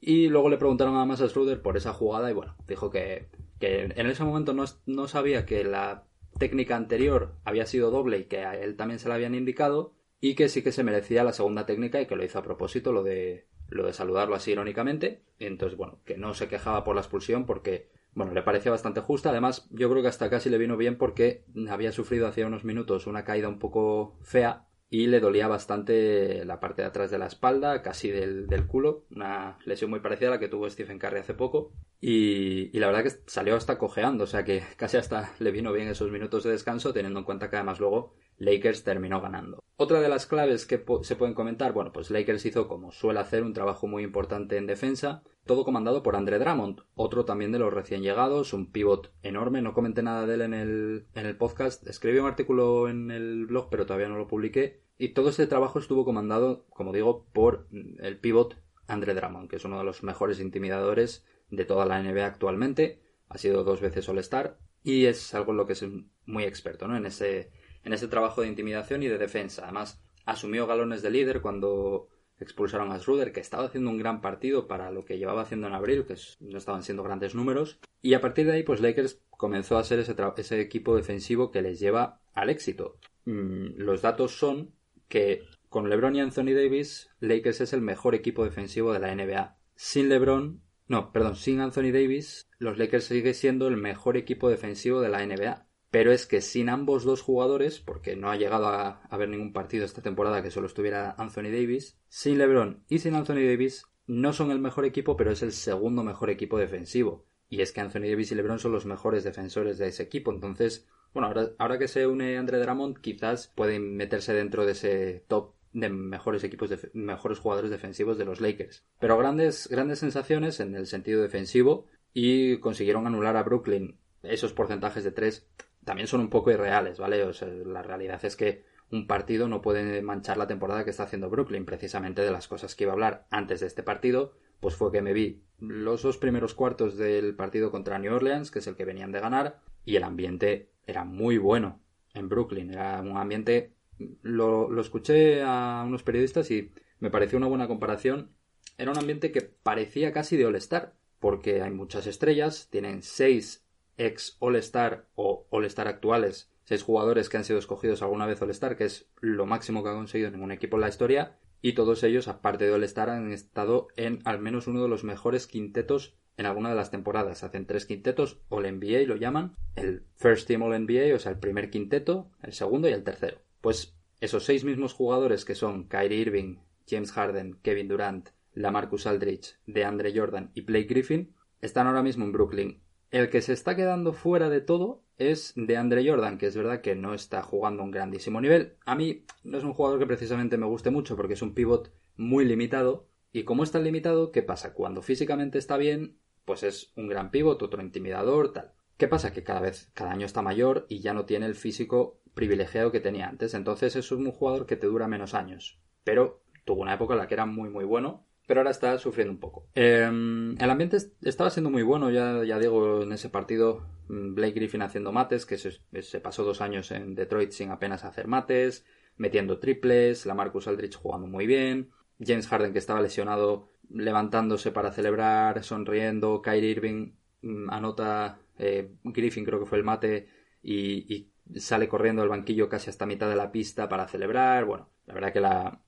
Y 0.00 0.28
luego 0.28 0.50
le 0.50 0.58
preguntaron 0.58 0.96
a 0.96 1.12
a 1.12 1.16
Schroeder 1.16 1.62
por 1.62 1.76
esa 1.76 1.92
jugada 1.92 2.30
y 2.30 2.34
bueno, 2.34 2.56
dijo 2.66 2.90
que, 2.90 3.28
en 3.60 4.06
ese 4.06 4.24
momento 4.24 4.54
no, 4.86 5.08
sabía 5.08 5.46
que 5.46 5.64
la 5.64 6.04
técnica 6.38 6.76
anterior 6.76 7.36
había 7.44 7.64
sido 7.64 7.90
doble 7.90 8.18
y 8.18 8.24
que 8.24 8.40
a 8.40 8.58
él 8.58 8.76
también 8.76 8.98
se 8.98 9.08
la 9.08 9.14
habían 9.14 9.34
indicado 9.34 9.94
y 10.24 10.34
que 10.34 10.48
sí 10.48 10.62
que 10.62 10.72
se 10.72 10.84
merecía 10.84 11.22
la 11.22 11.34
segunda 11.34 11.66
técnica 11.66 12.00
y 12.00 12.06
que 12.06 12.16
lo 12.16 12.24
hizo 12.24 12.38
a 12.38 12.42
propósito, 12.42 12.92
lo 12.92 13.02
de, 13.02 13.46
lo 13.68 13.84
de 13.84 13.92
saludarlo 13.92 14.34
así 14.34 14.52
irónicamente. 14.52 15.20
Entonces, 15.38 15.76
bueno, 15.76 16.00
que 16.06 16.16
no 16.16 16.32
se 16.32 16.48
quejaba 16.48 16.82
por 16.82 16.94
la 16.94 17.02
expulsión 17.02 17.44
porque, 17.44 17.90
bueno, 18.14 18.32
le 18.32 18.40
parecía 18.40 18.70
bastante 18.70 19.02
justa. 19.02 19.28
Además, 19.28 19.68
yo 19.70 19.90
creo 19.90 20.00
que 20.00 20.08
hasta 20.08 20.30
casi 20.30 20.48
le 20.48 20.56
vino 20.56 20.78
bien 20.78 20.96
porque 20.96 21.44
había 21.68 21.92
sufrido 21.92 22.26
hace 22.26 22.42
unos 22.46 22.64
minutos 22.64 23.06
una 23.06 23.22
caída 23.26 23.50
un 23.50 23.58
poco 23.58 24.16
fea 24.22 24.66
y 24.88 25.08
le 25.08 25.20
dolía 25.20 25.46
bastante 25.46 26.46
la 26.46 26.58
parte 26.58 26.80
de 26.80 26.88
atrás 26.88 27.10
de 27.10 27.18
la 27.18 27.26
espalda, 27.26 27.82
casi 27.82 28.10
del, 28.10 28.66
culo, 28.66 29.04
una 29.10 29.58
lesión 29.66 29.90
muy 29.90 30.00
parecida 30.00 30.28
a 30.28 30.30
la 30.32 30.38
que 30.38 30.48
tuvo 30.48 30.70
Stephen 30.70 30.98
Curry 30.98 31.18
hace 31.18 31.34
poco. 31.34 31.72
Y, 32.00 32.74
y, 32.74 32.80
la 32.80 32.86
verdad 32.86 33.02
que 33.02 33.12
salió 33.26 33.56
hasta 33.56 33.76
cojeando, 33.76 34.24
o 34.24 34.26
sea 34.26 34.44
que 34.44 34.62
casi 34.76 34.96
hasta 34.96 35.34
le 35.38 35.50
vino 35.50 35.70
bien 35.72 35.88
esos 35.88 36.10
minutos 36.10 36.44
de 36.44 36.52
descanso, 36.52 36.94
teniendo 36.94 37.18
en 37.18 37.26
cuenta 37.26 37.50
que 37.50 37.56
además 37.56 37.78
luego 37.78 38.14
Lakers 38.38 38.84
terminó 38.84 39.20
ganando. 39.20 39.62
Otra 39.76 40.00
de 40.00 40.08
las 40.08 40.26
claves 40.26 40.66
que 40.66 40.84
se 41.02 41.16
pueden 41.16 41.34
comentar, 41.34 41.72
bueno, 41.72 41.92
pues 41.92 42.10
Lakers 42.10 42.46
hizo 42.46 42.68
como 42.68 42.92
suele 42.92 43.20
hacer 43.20 43.42
un 43.42 43.52
trabajo 43.52 43.86
muy 43.86 44.02
importante 44.02 44.56
en 44.56 44.66
defensa, 44.66 45.22
todo 45.44 45.64
comandado 45.64 46.02
por 46.02 46.16
Andre 46.16 46.38
Drummond, 46.38 46.82
otro 46.94 47.24
también 47.24 47.52
de 47.52 47.58
los 47.58 47.72
recién 47.72 48.02
llegados, 48.02 48.52
un 48.52 48.70
pivot 48.70 49.12
enorme, 49.22 49.62
no 49.62 49.74
comenté 49.74 50.02
nada 50.02 50.26
de 50.26 50.34
él 50.34 50.42
en 50.42 50.54
el, 50.54 51.06
en 51.14 51.26
el 51.26 51.36
podcast, 51.36 51.86
escribí 51.88 52.18
un 52.18 52.26
artículo 52.26 52.88
en 52.88 53.10
el 53.10 53.46
blog 53.46 53.68
pero 53.70 53.84
todavía 53.84 54.08
no 54.08 54.16
lo 54.16 54.28
publiqué, 54.28 54.84
y 54.96 55.08
todo 55.08 55.28
este 55.28 55.46
trabajo 55.46 55.78
estuvo 55.78 56.04
comandado, 56.04 56.66
como 56.70 56.92
digo, 56.92 57.26
por 57.32 57.66
el 57.72 58.18
pivot 58.18 58.56
Andre 58.86 59.14
Drummond, 59.14 59.48
que 59.48 59.56
es 59.56 59.64
uno 59.64 59.78
de 59.78 59.84
los 59.84 60.02
mejores 60.02 60.40
intimidadores 60.40 61.26
de 61.50 61.64
toda 61.64 61.84
la 61.84 62.00
NBA 62.02 62.26
actualmente, 62.26 63.00
ha 63.28 63.38
sido 63.38 63.64
dos 63.64 63.80
veces 63.80 64.08
All-Star 64.08 64.58
y 64.82 65.06
es 65.06 65.34
algo 65.34 65.52
en 65.52 65.56
lo 65.56 65.66
que 65.66 65.72
es 65.72 65.84
muy 66.26 66.44
experto, 66.44 66.86
¿no? 66.86 66.96
En 66.96 67.06
ese 67.06 67.50
en 67.84 67.92
ese 67.92 68.08
trabajo 68.08 68.40
de 68.40 68.48
intimidación 68.48 69.02
y 69.02 69.08
de 69.08 69.18
defensa. 69.18 69.64
Además, 69.64 70.02
asumió 70.24 70.66
galones 70.66 71.02
de 71.02 71.10
líder 71.10 71.40
cuando 71.40 72.08
expulsaron 72.38 72.90
a 72.90 72.98
Schroeder, 72.98 73.32
que 73.32 73.40
estaba 73.40 73.66
haciendo 73.66 73.90
un 73.90 73.98
gran 73.98 74.20
partido 74.20 74.66
para 74.66 74.90
lo 74.90 75.04
que 75.04 75.18
llevaba 75.18 75.42
haciendo 75.42 75.66
en 75.66 75.74
abril, 75.74 76.04
que 76.04 76.16
no 76.40 76.58
estaban 76.58 76.82
siendo 76.82 77.02
grandes 77.02 77.34
números. 77.34 77.78
Y 78.02 78.14
a 78.14 78.20
partir 78.20 78.46
de 78.46 78.52
ahí, 78.52 78.62
pues 78.62 78.80
Lakers 78.80 79.22
comenzó 79.30 79.78
a 79.78 79.84
ser 79.84 80.00
ese, 80.00 80.60
equipo 80.60 80.96
defensivo 80.96 81.50
que 81.50 81.62
les 81.62 81.78
lleva 81.78 82.20
al 82.32 82.50
éxito. 82.50 82.98
Mm, 83.24 83.76
los 83.76 84.02
datos 84.02 84.36
son 84.36 84.74
que 85.08 85.42
con 85.68 85.88
LeBron 85.88 86.16
y 86.16 86.20
Anthony 86.20 86.54
Davis, 86.54 87.10
Lakers 87.20 87.60
es 87.60 87.72
el 87.72 87.80
mejor 87.80 88.14
equipo 88.14 88.44
defensivo 88.44 88.92
de 88.92 89.00
la 89.00 89.14
NBA. 89.14 89.56
Sin 89.76 90.08
LeBron, 90.08 90.62
no, 90.86 91.12
perdón, 91.12 91.36
sin 91.36 91.60
Anthony 91.60 91.92
Davis, 91.92 92.48
los 92.58 92.78
Lakers 92.78 93.04
sigue 93.04 93.34
siendo 93.34 93.68
el 93.68 93.76
mejor 93.76 94.16
equipo 94.16 94.48
defensivo 94.48 95.00
de 95.00 95.08
la 95.08 95.24
NBA 95.24 95.66
pero 95.94 96.10
es 96.10 96.26
que 96.26 96.40
sin 96.40 96.70
ambos 96.70 97.04
dos 97.04 97.22
jugadores, 97.22 97.78
porque 97.78 98.16
no 98.16 98.28
ha 98.28 98.36
llegado 98.36 98.66
a 98.66 99.00
haber 99.10 99.28
ningún 99.28 99.52
partido 99.52 99.84
esta 99.84 100.02
temporada 100.02 100.42
que 100.42 100.50
solo 100.50 100.66
estuviera 100.66 101.14
Anthony 101.18 101.52
Davis, 101.52 102.00
sin 102.08 102.36
LeBron 102.36 102.82
y 102.88 102.98
sin 102.98 103.14
Anthony 103.14 103.46
Davis 103.46 103.86
no 104.08 104.32
son 104.32 104.50
el 104.50 104.58
mejor 104.58 104.86
equipo, 104.86 105.16
pero 105.16 105.30
es 105.30 105.44
el 105.44 105.52
segundo 105.52 106.02
mejor 106.02 106.30
equipo 106.30 106.58
defensivo. 106.58 107.26
Y 107.48 107.60
es 107.60 107.70
que 107.70 107.80
Anthony 107.80 108.08
Davis 108.10 108.32
y 108.32 108.34
LeBron 108.34 108.58
son 108.58 108.72
los 108.72 108.86
mejores 108.86 109.22
defensores 109.22 109.78
de 109.78 109.86
ese 109.86 110.02
equipo. 110.02 110.32
Entonces, 110.32 110.88
bueno, 111.12 111.32
ahora, 111.60 111.78
que 111.78 111.86
se 111.86 112.08
une 112.08 112.38
Andre 112.38 112.58
Drummond, 112.58 112.98
quizás 112.98 113.52
pueden 113.54 113.96
meterse 113.96 114.34
dentro 114.34 114.66
de 114.66 114.72
ese 114.72 115.24
top 115.28 115.54
de 115.74 115.90
mejores 115.90 116.42
equipos, 116.42 116.70
mejores 116.92 117.38
jugadores 117.38 117.70
defensivos 117.70 118.18
de 118.18 118.24
los 118.24 118.40
Lakers. 118.40 118.84
Pero 118.98 119.16
grandes, 119.16 119.68
grandes 119.68 120.00
sensaciones 120.00 120.58
en 120.58 120.74
el 120.74 120.88
sentido 120.88 121.22
defensivo 121.22 121.86
y 122.12 122.58
consiguieron 122.58 123.06
anular 123.06 123.36
a 123.36 123.44
Brooklyn. 123.44 124.00
Esos 124.24 124.54
porcentajes 124.54 125.04
de 125.04 125.12
tres 125.12 125.46
también 125.84 126.08
son 126.08 126.20
un 126.20 126.30
poco 126.30 126.50
irreales, 126.50 126.98
¿vale? 126.98 127.22
O 127.24 127.32
sea, 127.32 127.48
la 127.48 127.82
realidad 127.82 128.24
es 128.24 128.36
que 128.36 128.64
un 128.90 129.06
partido 129.06 129.48
no 129.48 129.62
puede 129.62 130.02
manchar 130.02 130.36
la 130.36 130.46
temporada 130.46 130.84
que 130.84 130.90
está 130.90 131.04
haciendo 131.04 131.30
Brooklyn. 131.30 131.64
Precisamente 131.64 132.22
de 132.22 132.30
las 132.30 132.48
cosas 132.48 132.74
que 132.74 132.84
iba 132.84 132.92
a 132.92 132.94
hablar 132.94 133.26
antes 133.30 133.60
de 133.60 133.66
este 133.66 133.82
partido, 133.82 134.34
pues 134.60 134.76
fue 134.76 134.92
que 134.92 135.02
me 135.02 135.12
vi 135.12 135.42
los 135.58 136.02
dos 136.02 136.18
primeros 136.18 136.54
cuartos 136.54 136.96
del 136.96 137.34
partido 137.34 137.70
contra 137.70 137.98
New 137.98 138.14
Orleans, 138.14 138.50
que 138.50 138.58
es 138.58 138.66
el 138.66 138.76
que 138.76 138.84
venían 138.84 139.12
de 139.12 139.20
ganar, 139.20 139.60
y 139.84 139.96
el 139.96 140.04
ambiente 140.04 140.70
era 140.86 141.04
muy 141.04 141.38
bueno 141.38 141.80
en 142.14 142.28
Brooklyn. 142.28 142.70
Era 142.70 143.00
un 143.00 143.16
ambiente. 143.16 143.74
Lo, 144.22 144.68
lo 144.70 144.80
escuché 144.80 145.42
a 145.42 145.84
unos 145.86 146.02
periodistas 146.02 146.50
y 146.50 146.72
me 147.00 147.10
pareció 147.10 147.38
una 147.38 147.46
buena 147.46 147.68
comparación. 147.68 148.30
Era 148.76 148.90
un 148.90 148.98
ambiente 148.98 149.30
que 149.30 149.40
parecía 149.40 150.12
casi 150.12 150.36
de 150.36 150.46
All-Star, 150.46 150.94
porque 151.20 151.62
hay 151.62 151.70
muchas 151.70 152.06
estrellas, 152.06 152.68
tienen 152.70 153.02
seis 153.02 153.63
ex 153.96 154.36
All-Star 154.40 155.06
o 155.14 155.46
All-Star 155.50 155.88
actuales, 155.88 156.50
seis 156.64 156.82
jugadores 156.82 157.28
que 157.28 157.36
han 157.36 157.44
sido 157.44 157.58
escogidos 157.58 158.02
alguna 158.02 158.26
vez 158.26 158.40
All-Star, 158.40 158.76
que 158.76 158.84
es 158.84 159.08
lo 159.20 159.46
máximo 159.46 159.82
que 159.82 159.90
ha 159.90 159.94
conseguido 159.94 160.30
ningún 160.30 160.52
equipo 160.52 160.76
en 160.76 160.82
la 160.82 160.88
historia, 160.88 161.36
y 161.62 161.72
todos 161.72 162.02
ellos, 162.02 162.28
aparte 162.28 162.66
de 162.66 162.72
All-Star, 162.72 163.10
han 163.10 163.32
estado 163.32 163.88
en 163.96 164.20
al 164.24 164.38
menos 164.38 164.66
uno 164.66 164.82
de 164.82 164.88
los 164.88 165.04
mejores 165.04 165.46
quintetos 165.46 166.14
en 166.36 166.46
alguna 166.46 166.68
de 166.70 166.74
las 166.74 166.90
temporadas. 166.90 167.42
Hacen 167.42 167.66
tres 167.66 167.86
quintetos, 167.86 168.40
All-NBA 168.48 169.06
lo 169.06 169.16
llaman, 169.16 169.54
el 169.76 170.04
First 170.16 170.46
Team 170.46 170.62
All-NBA, 170.62 171.14
o 171.14 171.18
sea, 171.18 171.32
el 171.32 171.38
primer 171.38 171.70
quinteto, 171.70 172.30
el 172.42 172.52
segundo 172.52 172.88
y 172.88 172.92
el 172.92 173.04
tercero. 173.04 173.38
Pues 173.60 173.96
esos 174.20 174.44
seis 174.44 174.64
mismos 174.64 174.92
jugadores 174.92 175.44
que 175.44 175.54
son 175.54 175.88
Kyrie 175.88 176.18
Irving, 176.18 176.58
James 176.86 177.12
Harden, 177.12 177.58
Kevin 177.62 177.88
Durant, 177.88 178.28
Lamarcus 178.52 179.06
Aldridge, 179.06 179.56
DeAndre 179.66 180.12
Jordan 180.14 180.50
y 180.54 180.62
Blake 180.62 180.86
Griffin, 180.86 181.34
están 181.60 181.86
ahora 181.86 182.02
mismo 182.02 182.24
en 182.24 182.32
Brooklyn. 182.32 182.82
El 183.14 183.30
que 183.30 183.42
se 183.42 183.52
está 183.52 183.76
quedando 183.76 184.12
fuera 184.12 184.50
de 184.50 184.60
todo 184.60 185.04
es 185.18 185.52
DeAndre 185.54 186.04
Jordan, 186.04 186.36
que 186.36 186.46
es 186.46 186.56
verdad 186.56 186.80
que 186.80 186.96
no 186.96 187.14
está 187.14 187.44
jugando 187.44 187.80
a 187.80 187.84
un 187.84 187.92
grandísimo 187.92 188.40
nivel. 188.40 188.74
A 188.86 188.96
mí 188.96 189.24
no 189.44 189.56
es 189.56 189.62
un 189.62 189.72
jugador 189.72 190.00
que 190.00 190.06
precisamente 190.06 190.58
me 190.58 190.66
guste 190.66 190.90
mucho 190.90 191.14
porque 191.14 191.34
es 191.34 191.42
un 191.42 191.54
pivot 191.54 191.92
muy 192.16 192.44
limitado. 192.44 193.06
Y 193.30 193.44
como 193.44 193.62
es 193.62 193.70
tan 193.70 193.84
limitado, 193.84 194.32
¿qué 194.32 194.42
pasa? 194.42 194.74
Cuando 194.74 195.00
físicamente 195.00 195.58
está 195.58 195.76
bien, 195.76 196.18
pues 196.44 196.64
es 196.64 196.92
un 196.96 197.06
gran 197.06 197.30
pivot, 197.30 197.62
otro 197.62 197.80
intimidador, 197.80 198.52
tal. 198.52 198.72
¿Qué 198.96 199.06
pasa? 199.06 199.32
Que 199.32 199.44
cada 199.44 199.60
vez, 199.60 199.92
cada 199.94 200.10
año 200.10 200.26
está 200.26 200.42
mayor 200.42 200.84
y 200.88 200.98
ya 200.98 201.14
no 201.14 201.24
tiene 201.24 201.46
el 201.46 201.54
físico 201.54 202.20
privilegiado 202.34 202.90
que 202.90 202.98
tenía 202.98 203.28
antes. 203.28 203.54
Entonces 203.54 203.94
es 203.94 204.10
un 204.10 204.28
jugador 204.32 204.66
que 204.66 204.74
te 204.74 204.88
dura 204.88 205.06
menos 205.06 205.34
años. 205.34 205.80
Pero 206.02 206.42
tuvo 206.64 206.82
una 206.82 206.94
época 206.94 207.14
en 207.14 207.20
la 207.20 207.28
que 207.28 207.34
era 207.34 207.46
muy 207.46 207.70
muy 207.70 207.84
bueno 207.84 208.26
pero 208.46 208.60
ahora 208.60 208.70
está 208.70 208.98
sufriendo 208.98 209.32
un 209.32 209.40
poco. 209.40 209.66
Em, 209.74 210.60
el 210.60 210.70
ambiente 210.70 210.98
estaba 211.22 211.50
siendo 211.50 211.70
muy 211.70 211.82
bueno, 211.82 212.10
ya, 212.10 212.44
ya 212.44 212.58
digo, 212.58 213.02
en 213.02 213.12
ese 213.12 213.30
partido 213.30 213.86
mm, 214.08 214.34
Blake 214.34 214.54
Griffin 214.54 214.82
haciendo 214.82 215.12
mates, 215.12 215.46
que 215.46 215.56
se, 215.56 216.20
pasó 216.20 216.44
dos 216.44 216.60
años 216.60 216.90
en 216.90 217.14
Detroit 217.14 217.50
sin 217.50 217.70
apenas 217.70 218.04
hacer 218.04 218.28
mates, 218.28 218.84
metiendo 219.16 219.58
triples, 219.58 220.26
la 220.26 220.34
Marcus 220.34 220.68
Aldrich 220.68 220.96
jugando 220.96 221.26
muy 221.26 221.46
bien, 221.46 221.90
James 222.20 222.46
Harden 222.48 222.72
que 222.72 222.78
estaba 222.78 223.00
lesionado 223.00 223.70
levantándose 223.90 224.72
para 224.72 224.92
celebrar, 224.92 225.62
sonriendo, 225.62 226.42
Kyrie 226.42 226.70
Irving 226.70 227.12
mm, 227.42 227.70
anota, 227.70 228.40
eh, 228.58 228.90
Griffin 229.04 229.44
creo 229.44 229.60
que 229.60 229.66
fue 229.66 229.78
el 229.78 229.84
mate 229.84 230.28
y, 230.62 231.14
y 231.14 231.60
sale 231.60 231.88
corriendo 231.88 232.22
al 232.22 232.28
banquillo 232.28 232.68
casi 232.68 232.90
hasta 232.90 233.06
mitad 233.06 233.28
de 233.28 233.36
la 233.36 233.52
pista 233.52 233.88
para 233.88 234.08
celebrar, 234.08 234.64
bueno, 234.64 234.90
la 235.06 235.14
verdad 235.14 235.32
que 235.32 235.40
la, 235.40 235.80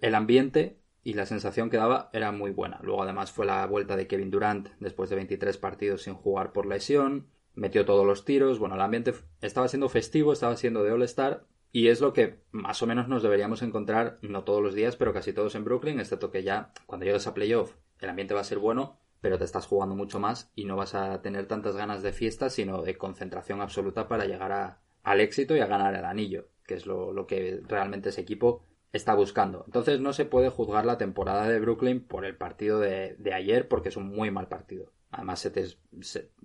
el 0.00 0.14
ambiente 0.14 0.78
y 1.04 1.12
la 1.12 1.26
sensación 1.26 1.70
que 1.70 1.76
daba 1.76 2.08
era 2.12 2.32
muy 2.32 2.50
buena. 2.50 2.80
Luego 2.82 3.02
además 3.02 3.30
fue 3.30 3.46
la 3.46 3.66
vuelta 3.66 3.94
de 3.94 4.06
Kevin 4.06 4.30
Durant 4.30 4.70
después 4.80 5.10
de 5.10 5.16
23 5.16 5.56
partidos 5.58 6.02
sin 6.02 6.14
jugar 6.14 6.52
por 6.52 6.66
lesión, 6.66 7.28
metió 7.54 7.84
todos 7.84 8.06
los 8.06 8.24
tiros, 8.24 8.58
bueno, 8.58 8.74
el 8.74 8.80
ambiente 8.80 9.14
estaba 9.42 9.68
siendo 9.68 9.88
festivo, 9.88 10.32
estaba 10.32 10.56
siendo 10.56 10.82
de 10.82 10.92
All-Star 10.92 11.44
y 11.70 11.88
es 11.88 12.00
lo 12.00 12.12
que 12.12 12.40
más 12.50 12.82
o 12.82 12.86
menos 12.86 13.06
nos 13.08 13.22
deberíamos 13.22 13.62
encontrar, 13.62 14.18
no 14.22 14.44
todos 14.44 14.62
los 14.62 14.74
días, 14.74 14.96
pero 14.96 15.12
casi 15.12 15.32
todos 15.32 15.54
en 15.54 15.64
Brooklyn, 15.64 16.00
excepto 16.00 16.30
que 16.30 16.42
ya 16.42 16.72
cuando 16.86 17.04
llegues 17.04 17.26
a 17.26 17.34
playoff 17.34 17.74
el 18.00 18.08
ambiente 18.08 18.34
va 18.34 18.40
a 18.40 18.44
ser 18.44 18.58
bueno, 18.58 18.98
pero 19.20 19.38
te 19.38 19.44
estás 19.44 19.66
jugando 19.66 19.94
mucho 19.94 20.20
más 20.20 20.50
y 20.54 20.64
no 20.64 20.76
vas 20.76 20.94
a 20.94 21.20
tener 21.22 21.46
tantas 21.46 21.76
ganas 21.76 22.02
de 22.02 22.12
fiesta, 22.12 22.50
sino 22.50 22.82
de 22.82 22.96
concentración 22.96 23.60
absoluta 23.60 24.08
para 24.08 24.24
llegar 24.24 24.52
a, 24.52 24.80
al 25.02 25.20
éxito 25.20 25.54
y 25.54 25.60
a 25.60 25.66
ganar 25.66 25.94
el 25.94 26.04
anillo, 26.04 26.48
que 26.66 26.74
es 26.74 26.86
lo, 26.86 27.12
lo 27.12 27.26
que 27.26 27.60
realmente 27.66 28.08
ese 28.08 28.22
equipo 28.22 28.64
está 28.94 29.12
buscando. 29.14 29.64
Entonces 29.66 30.00
no 30.00 30.12
se 30.12 30.24
puede 30.24 30.48
juzgar 30.48 30.86
la 30.86 30.98
temporada 30.98 31.48
de 31.48 31.58
Brooklyn 31.58 32.00
por 32.00 32.24
el 32.24 32.36
partido 32.36 32.78
de, 32.78 33.16
ayer 33.34 33.68
porque 33.68 33.88
es 33.88 33.96
un 33.96 34.06
muy 34.06 34.30
mal 34.30 34.48
partido. 34.48 34.92
Además 35.10 35.40
se, 35.40 35.50
te, 35.50 35.66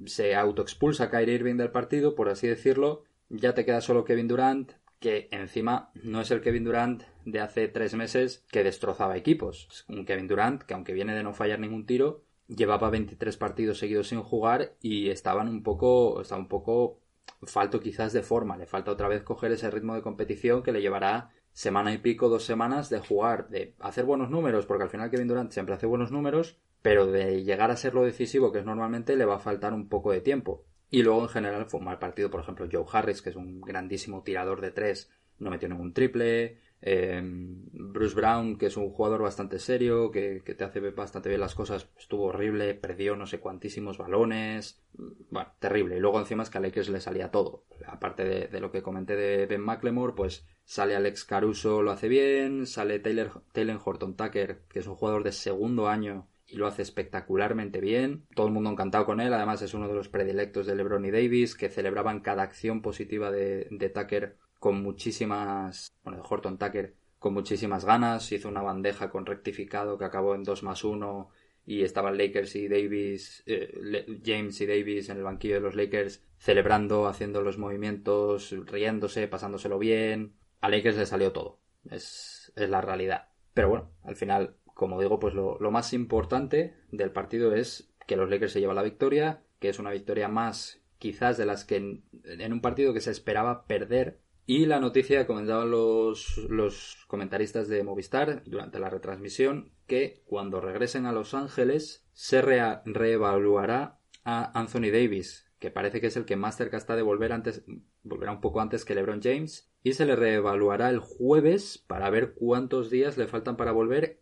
se, 0.05 0.35
autoexpulsa 0.35 1.09
Kyrie 1.09 1.35
Irving 1.35 1.55
del 1.55 1.71
partido, 1.71 2.15
por 2.15 2.27
así 2.27 2.47
decirlo. 2.47 3.03
Ya 3.29 3.53
te 3.53 3.65
queda 3.65 3.81
solo 3.81 4.03
Kevin 4.03 4.27
Durant, 4.27 4.71
que 4.99 5.27
encima 5.31 5.91
no 5.93 6.21
es 6.21 6.31
el 6.31 6.41
Kevin 6.41 6.63
Durant 6.63 7.03
de 7.25 7.39
hace 7.39 7.67
tres 7.67 7.93
meses 7.93 8.43
que 8.51 8.63
destrozaba 8.63 9.15
equipos. 9.15 9.85
Un 9.87 10.05
Kevin 10.05 10.27
Durant 10.27 10.63
que 10.63 10.73
aunque 10.73 10.93
viene 10.93 11.15
de 11.15 11.23
no 11.23 11.33
fallar 11.33 11.59
ningún 11.59 11.85
tiro, 11.85 12.23
llevaba 12.47 12.89
23 12.89 13.37
partidos 13.37 13.77
seguidos 13.77 14.07
sin 14.07 14.21
jugar 14.21 14.73
y 14.81 15.09
estaban 15.09 15.47
un 15.47 15.61
poco, 15.61 16.21
estaba 16.21 16.41
un 16.41 16.47
poco 16.47 16.99
falto 17.43 17.79
quizás 17.79 18.11
de 18.11 18.23
forma. 18.23 18.57
Le 18.57 18.65
falta 18.65 18.91
otra 18.91 19.07
vez 19.07 19.21
coger 19.21 19.51
ese 19.51 19.69
ritmo 19.69 19.93
de 19.93 20.01
competición 20.01 20.63
que 20.63 20.71
le 20.71 20.81
llevará 20.81 21.31
semana 21.59 21.91
y 21.91 21.97
pico, 21.97 22.29
dos 22.29 22.45
semanas 22.45 22.89
de 22.89 23.01
jugar, 23.01 23.49
de 23.49 23.75
hacer 23.79 24.05
buenos 24.05 24.29
números, 24.29 24.65
porque 24.65 24.83
al 24.83 24.89
final 24.89 25.11
Kevin 25.11 25.27
Durant 25.27 25.51
siempre 25.51 25.75
hace 25.75 25.87
buenos 25.87 26.09
números, 26.09 26.57
pero 26.81 27.05
de 27.05 27.43
llegar 27.43 27.69
a 27.69 27.75
ser 27.75 27.93
lo 27.93 28.03
decisivo 28.03 28.53
que 28.53 28.59
es 28.59 28.65
normalmente 28.65 29.17
le 29.17 29.25
va 29.25 29.35
a 29.35 29.39
faltar 29.39 29.73
un 29.73 29.89
poco 29.89 30.13
de 30.13 30.21
tiempo. 30.21 30.63
Y 30.89 31.03
luego 31.03 31.23
en 31.23 31.27
general 31.27 31.65
fue 31.65 31.81
un 31.81 31.87
mal 31.87 31.99
partido, 31.99 32.31
por 32.31 32.39
ejemplo, 32.39 32.69
Joe 32.71 32.85
Harris, 32.89 33.21
que 33.21 33.31
es 33.31 33.35
un 33.35 33.59
grandísimo 33.59 34.23
tirador 34.23 34.61
de 34.61 34.71
tres, 34.71 35.11
no 35.37 35.49
metió 35.49 35.67
ningún 35.67 35.91
triple. 35.91 36.59
Eh, 36.81 37.21
Bruce 37.23 38.15
Brown, 38.15 38.57
que 38.57 38.67
es 38.67 38.77
un 38.77 38.89
jugador 38.89 39.21
bastante 39.21 39.59
serio, 39.59 40.11
que, 40.11 40.41
te 40.41 40.63
hace 40.63 40.79
bastante 40.91 41.29
bien 41.29 41.41
las 41.41 41.55
cosas, 41.55 41.89
estuvo 41.97 42.25
horrible, 42.25 42.73
perdió 42.73 43.15
no 43.15 43.25
sé 43.25 43.39
cuantísimos 43.39 43.97
balones. 43.97 44.81
Bueno, 45.29 45.51
terrible. 45.59 45.97
Y 45.97 45.99
luego 45.99 46.19
encima 46.19 46.43
es 46.43 46.49
que 46.49 46.57
a 46.57 46.61
Lakers 46.61 46.89
le 46.89 47.01
salía 47.01 47.31
todo. 47.31 47.65
Aparte 47.85 48.23
de, 48.23 48.59
lo 48.59 48.71
que 48.71 48.81
comenté 48.81 49.15
de 49.15 49.45
Ben 49.45 49.61
McLemore, 49.61 50.13
pues 50.13 50.45
Sale 50.63 50.95
Alex 50.95 51.25
Caruso, 51.25 51.81
lo 51.81 51.91
hace 51.91 52.07
bien. 52.07 52.65
Sale 52.65 52.99
Taylor, 52.99 53.43
Taylor 53.51 53.79
Horton 53.83 54.15
Tucker, 54.15 54.61
que 54.69 54.79
es 54.79 54.87
un 54.87 54.95
jugador 54.95 55.23
de 55.23 55.31
segundo 55.31 55.87
año 55.87 56.27
y 56.51 56.57
lo 56.57 56.67
hace 56.67 56.81
espectacularmente 56.81 57.79
bien. 57.79 58.25
Todo 58.35 58.47
el 58.47 58.53
mundo 58.53 58.71
encantado 58.71 59.05
con 59.05 59.21
él. 59.21 59.33
Además, 59.33 59.61
es 59.61 59.73
uno 59.73 59.87
de 59.87 59.93
los 59.93 60.09
predilectos 60.09 60.65
de 60.65 60.75
LeBron 60.75 61.05
y 61.05 61.11
Davis, 61.11 61.55
que 61.55 61.69
celebraban 61.69 62.21
cada 62.21 62.43
acción 62.43 62.81
positiva 62.81 63.31
de, 63.31 63.67
de 63.69 63.89
Tucker 63.89 64.37
con 64.59 64.81
muchísimas. 64.83 65.93
Bueno, 66.03 66.21
Horton 66.27 66.57
Tucker 66.57 66.95
con 67.17 67.33
muchísimas 67.33 67.85
ganas. 67.85 68.31
Hizo 68.31 68.49
una 68.49 68.61
bandeja 68.61 69.09
con 69.09 69.25
rectificado 69.25 69.97
que 69.97 70.05
acabó 70.05 70.35
en 70.35 70.43
2 70.43 70.63
más 70.63 70.83
1 70.83 71.29
y 71.65 71.83
estaban 71.83 72.17
Lakers 72.17 72.55
y 72.55 72.67
Davis, 72.67 73.43
eh, 73.45 74.21
James 74.23 74.59
y 74.61 74.65
Davis 74.65 75.09
en 75.09 75.17
el 75.17 75.23
banquillo 75.23 75.55
de 75.55 75.61
los 75.61 75.75
Lakers 75.75 76.23
celebrando, 76.37 77.07
haciendo 77.07 77.41
los 77.41 77.57
movimientos, 77.57 78.55
riéndose, 78.65 79.27
pasándoselo 79.27 79.77
bien 79.77 80.39
a 80.61 80.69
Lakers 80.69 80.97
le 80.97 81.05
salió 81.05 81.31
todo. 81.31 81.59
Es, 81.89 82.51
la 82.55 82.81
realidad. 82.81 83.29
Pero 83.53 83.69
bueno, 83.69 83.91
al 84.03 84.15
final, 84.15 84.55
como 84.73 84.99
digo, 84.99 85.19
pues 85.19 85.33
lo, 85.33 85.57
más 85.71 85.93
importante 85.93 86.75
del 86.91 87.11
partido 87.11 87.53
es 87.53 87.93
que 88.07 88.15
los 88.15 88.29
Lakers 88.29 88.53
se 88.53 88.59
llevan 88.59 88.75
la 88.75 88.83
victoria, 88.83 89.43
que 89.59 89.69
es 89.69 89.79
una 89.79 89.91
victoria 89.91 90.27
más 90.27 90.81
quizás 90.97 91.37
de 91.37 91.45
las 91.45 91.63
que 91.63 91.77
en, 91.77 92.53
un 92.53 92.61
partido 92.61 92.93
que 92.93 93.01
se 93.01 93.11
esperaba 93.11 93.65
perder. 93.65 94.19
Y 94.51 94.65
la 94.65 94.79
noticia 94.79 95.27
comentaban 95.27 95.69
los, 95.69 96.37
los 96.49 97.05
comentaristas 97.05 97.67
de 97.67 97.83
Movistar 97.83 98.41
durante 98.47 98.79
la 98.79 98.89
retransmisión 98.89 99.73
que 99.85 100.23
cuando 100.25 100.59
regresen 100.59 101.05
a 101.05 101.11
Los 101.11 101.35
Ángeles 101.35 102.03
se 102.13 102.41
reevaluará 102.41 103.99
a 104.23 104.59
Anthony 104.59 104.89
Davis, 104.91 105.45
que 105.59 105.69
parece 105.69 106.01
que 106.01 106.07
es 106.07 106.17
el 106.17 106.25
que 106.25 106.35
más 106.35 106.57
cerca 106.57 106.77
está 106.77 106.95
de 106.95 107.03
volver 107.03 107.31
antes, 107.31 107.63
volverá 108.01 108.31
un 108.31 108.41
poco 108.41 108.59
antes 108.59 108.85
que 108.85 108.95
LeBron 108.95 109.21
James, 109.21 109.71
y 109.83 109.93
se 109.93 110.07
le 110.07 110.15
reevaluará 110.15 110.89
el 110.89 110.97
jueves 110.97 111.77
para 111.77 112.09
ver 112.09 112.33
cuántos 112.33 112.89
días 112.89 113.19
le 113.19 113.27
faltan 113.27 113.55
para 113.55 113.71
volver. 113.71 114.19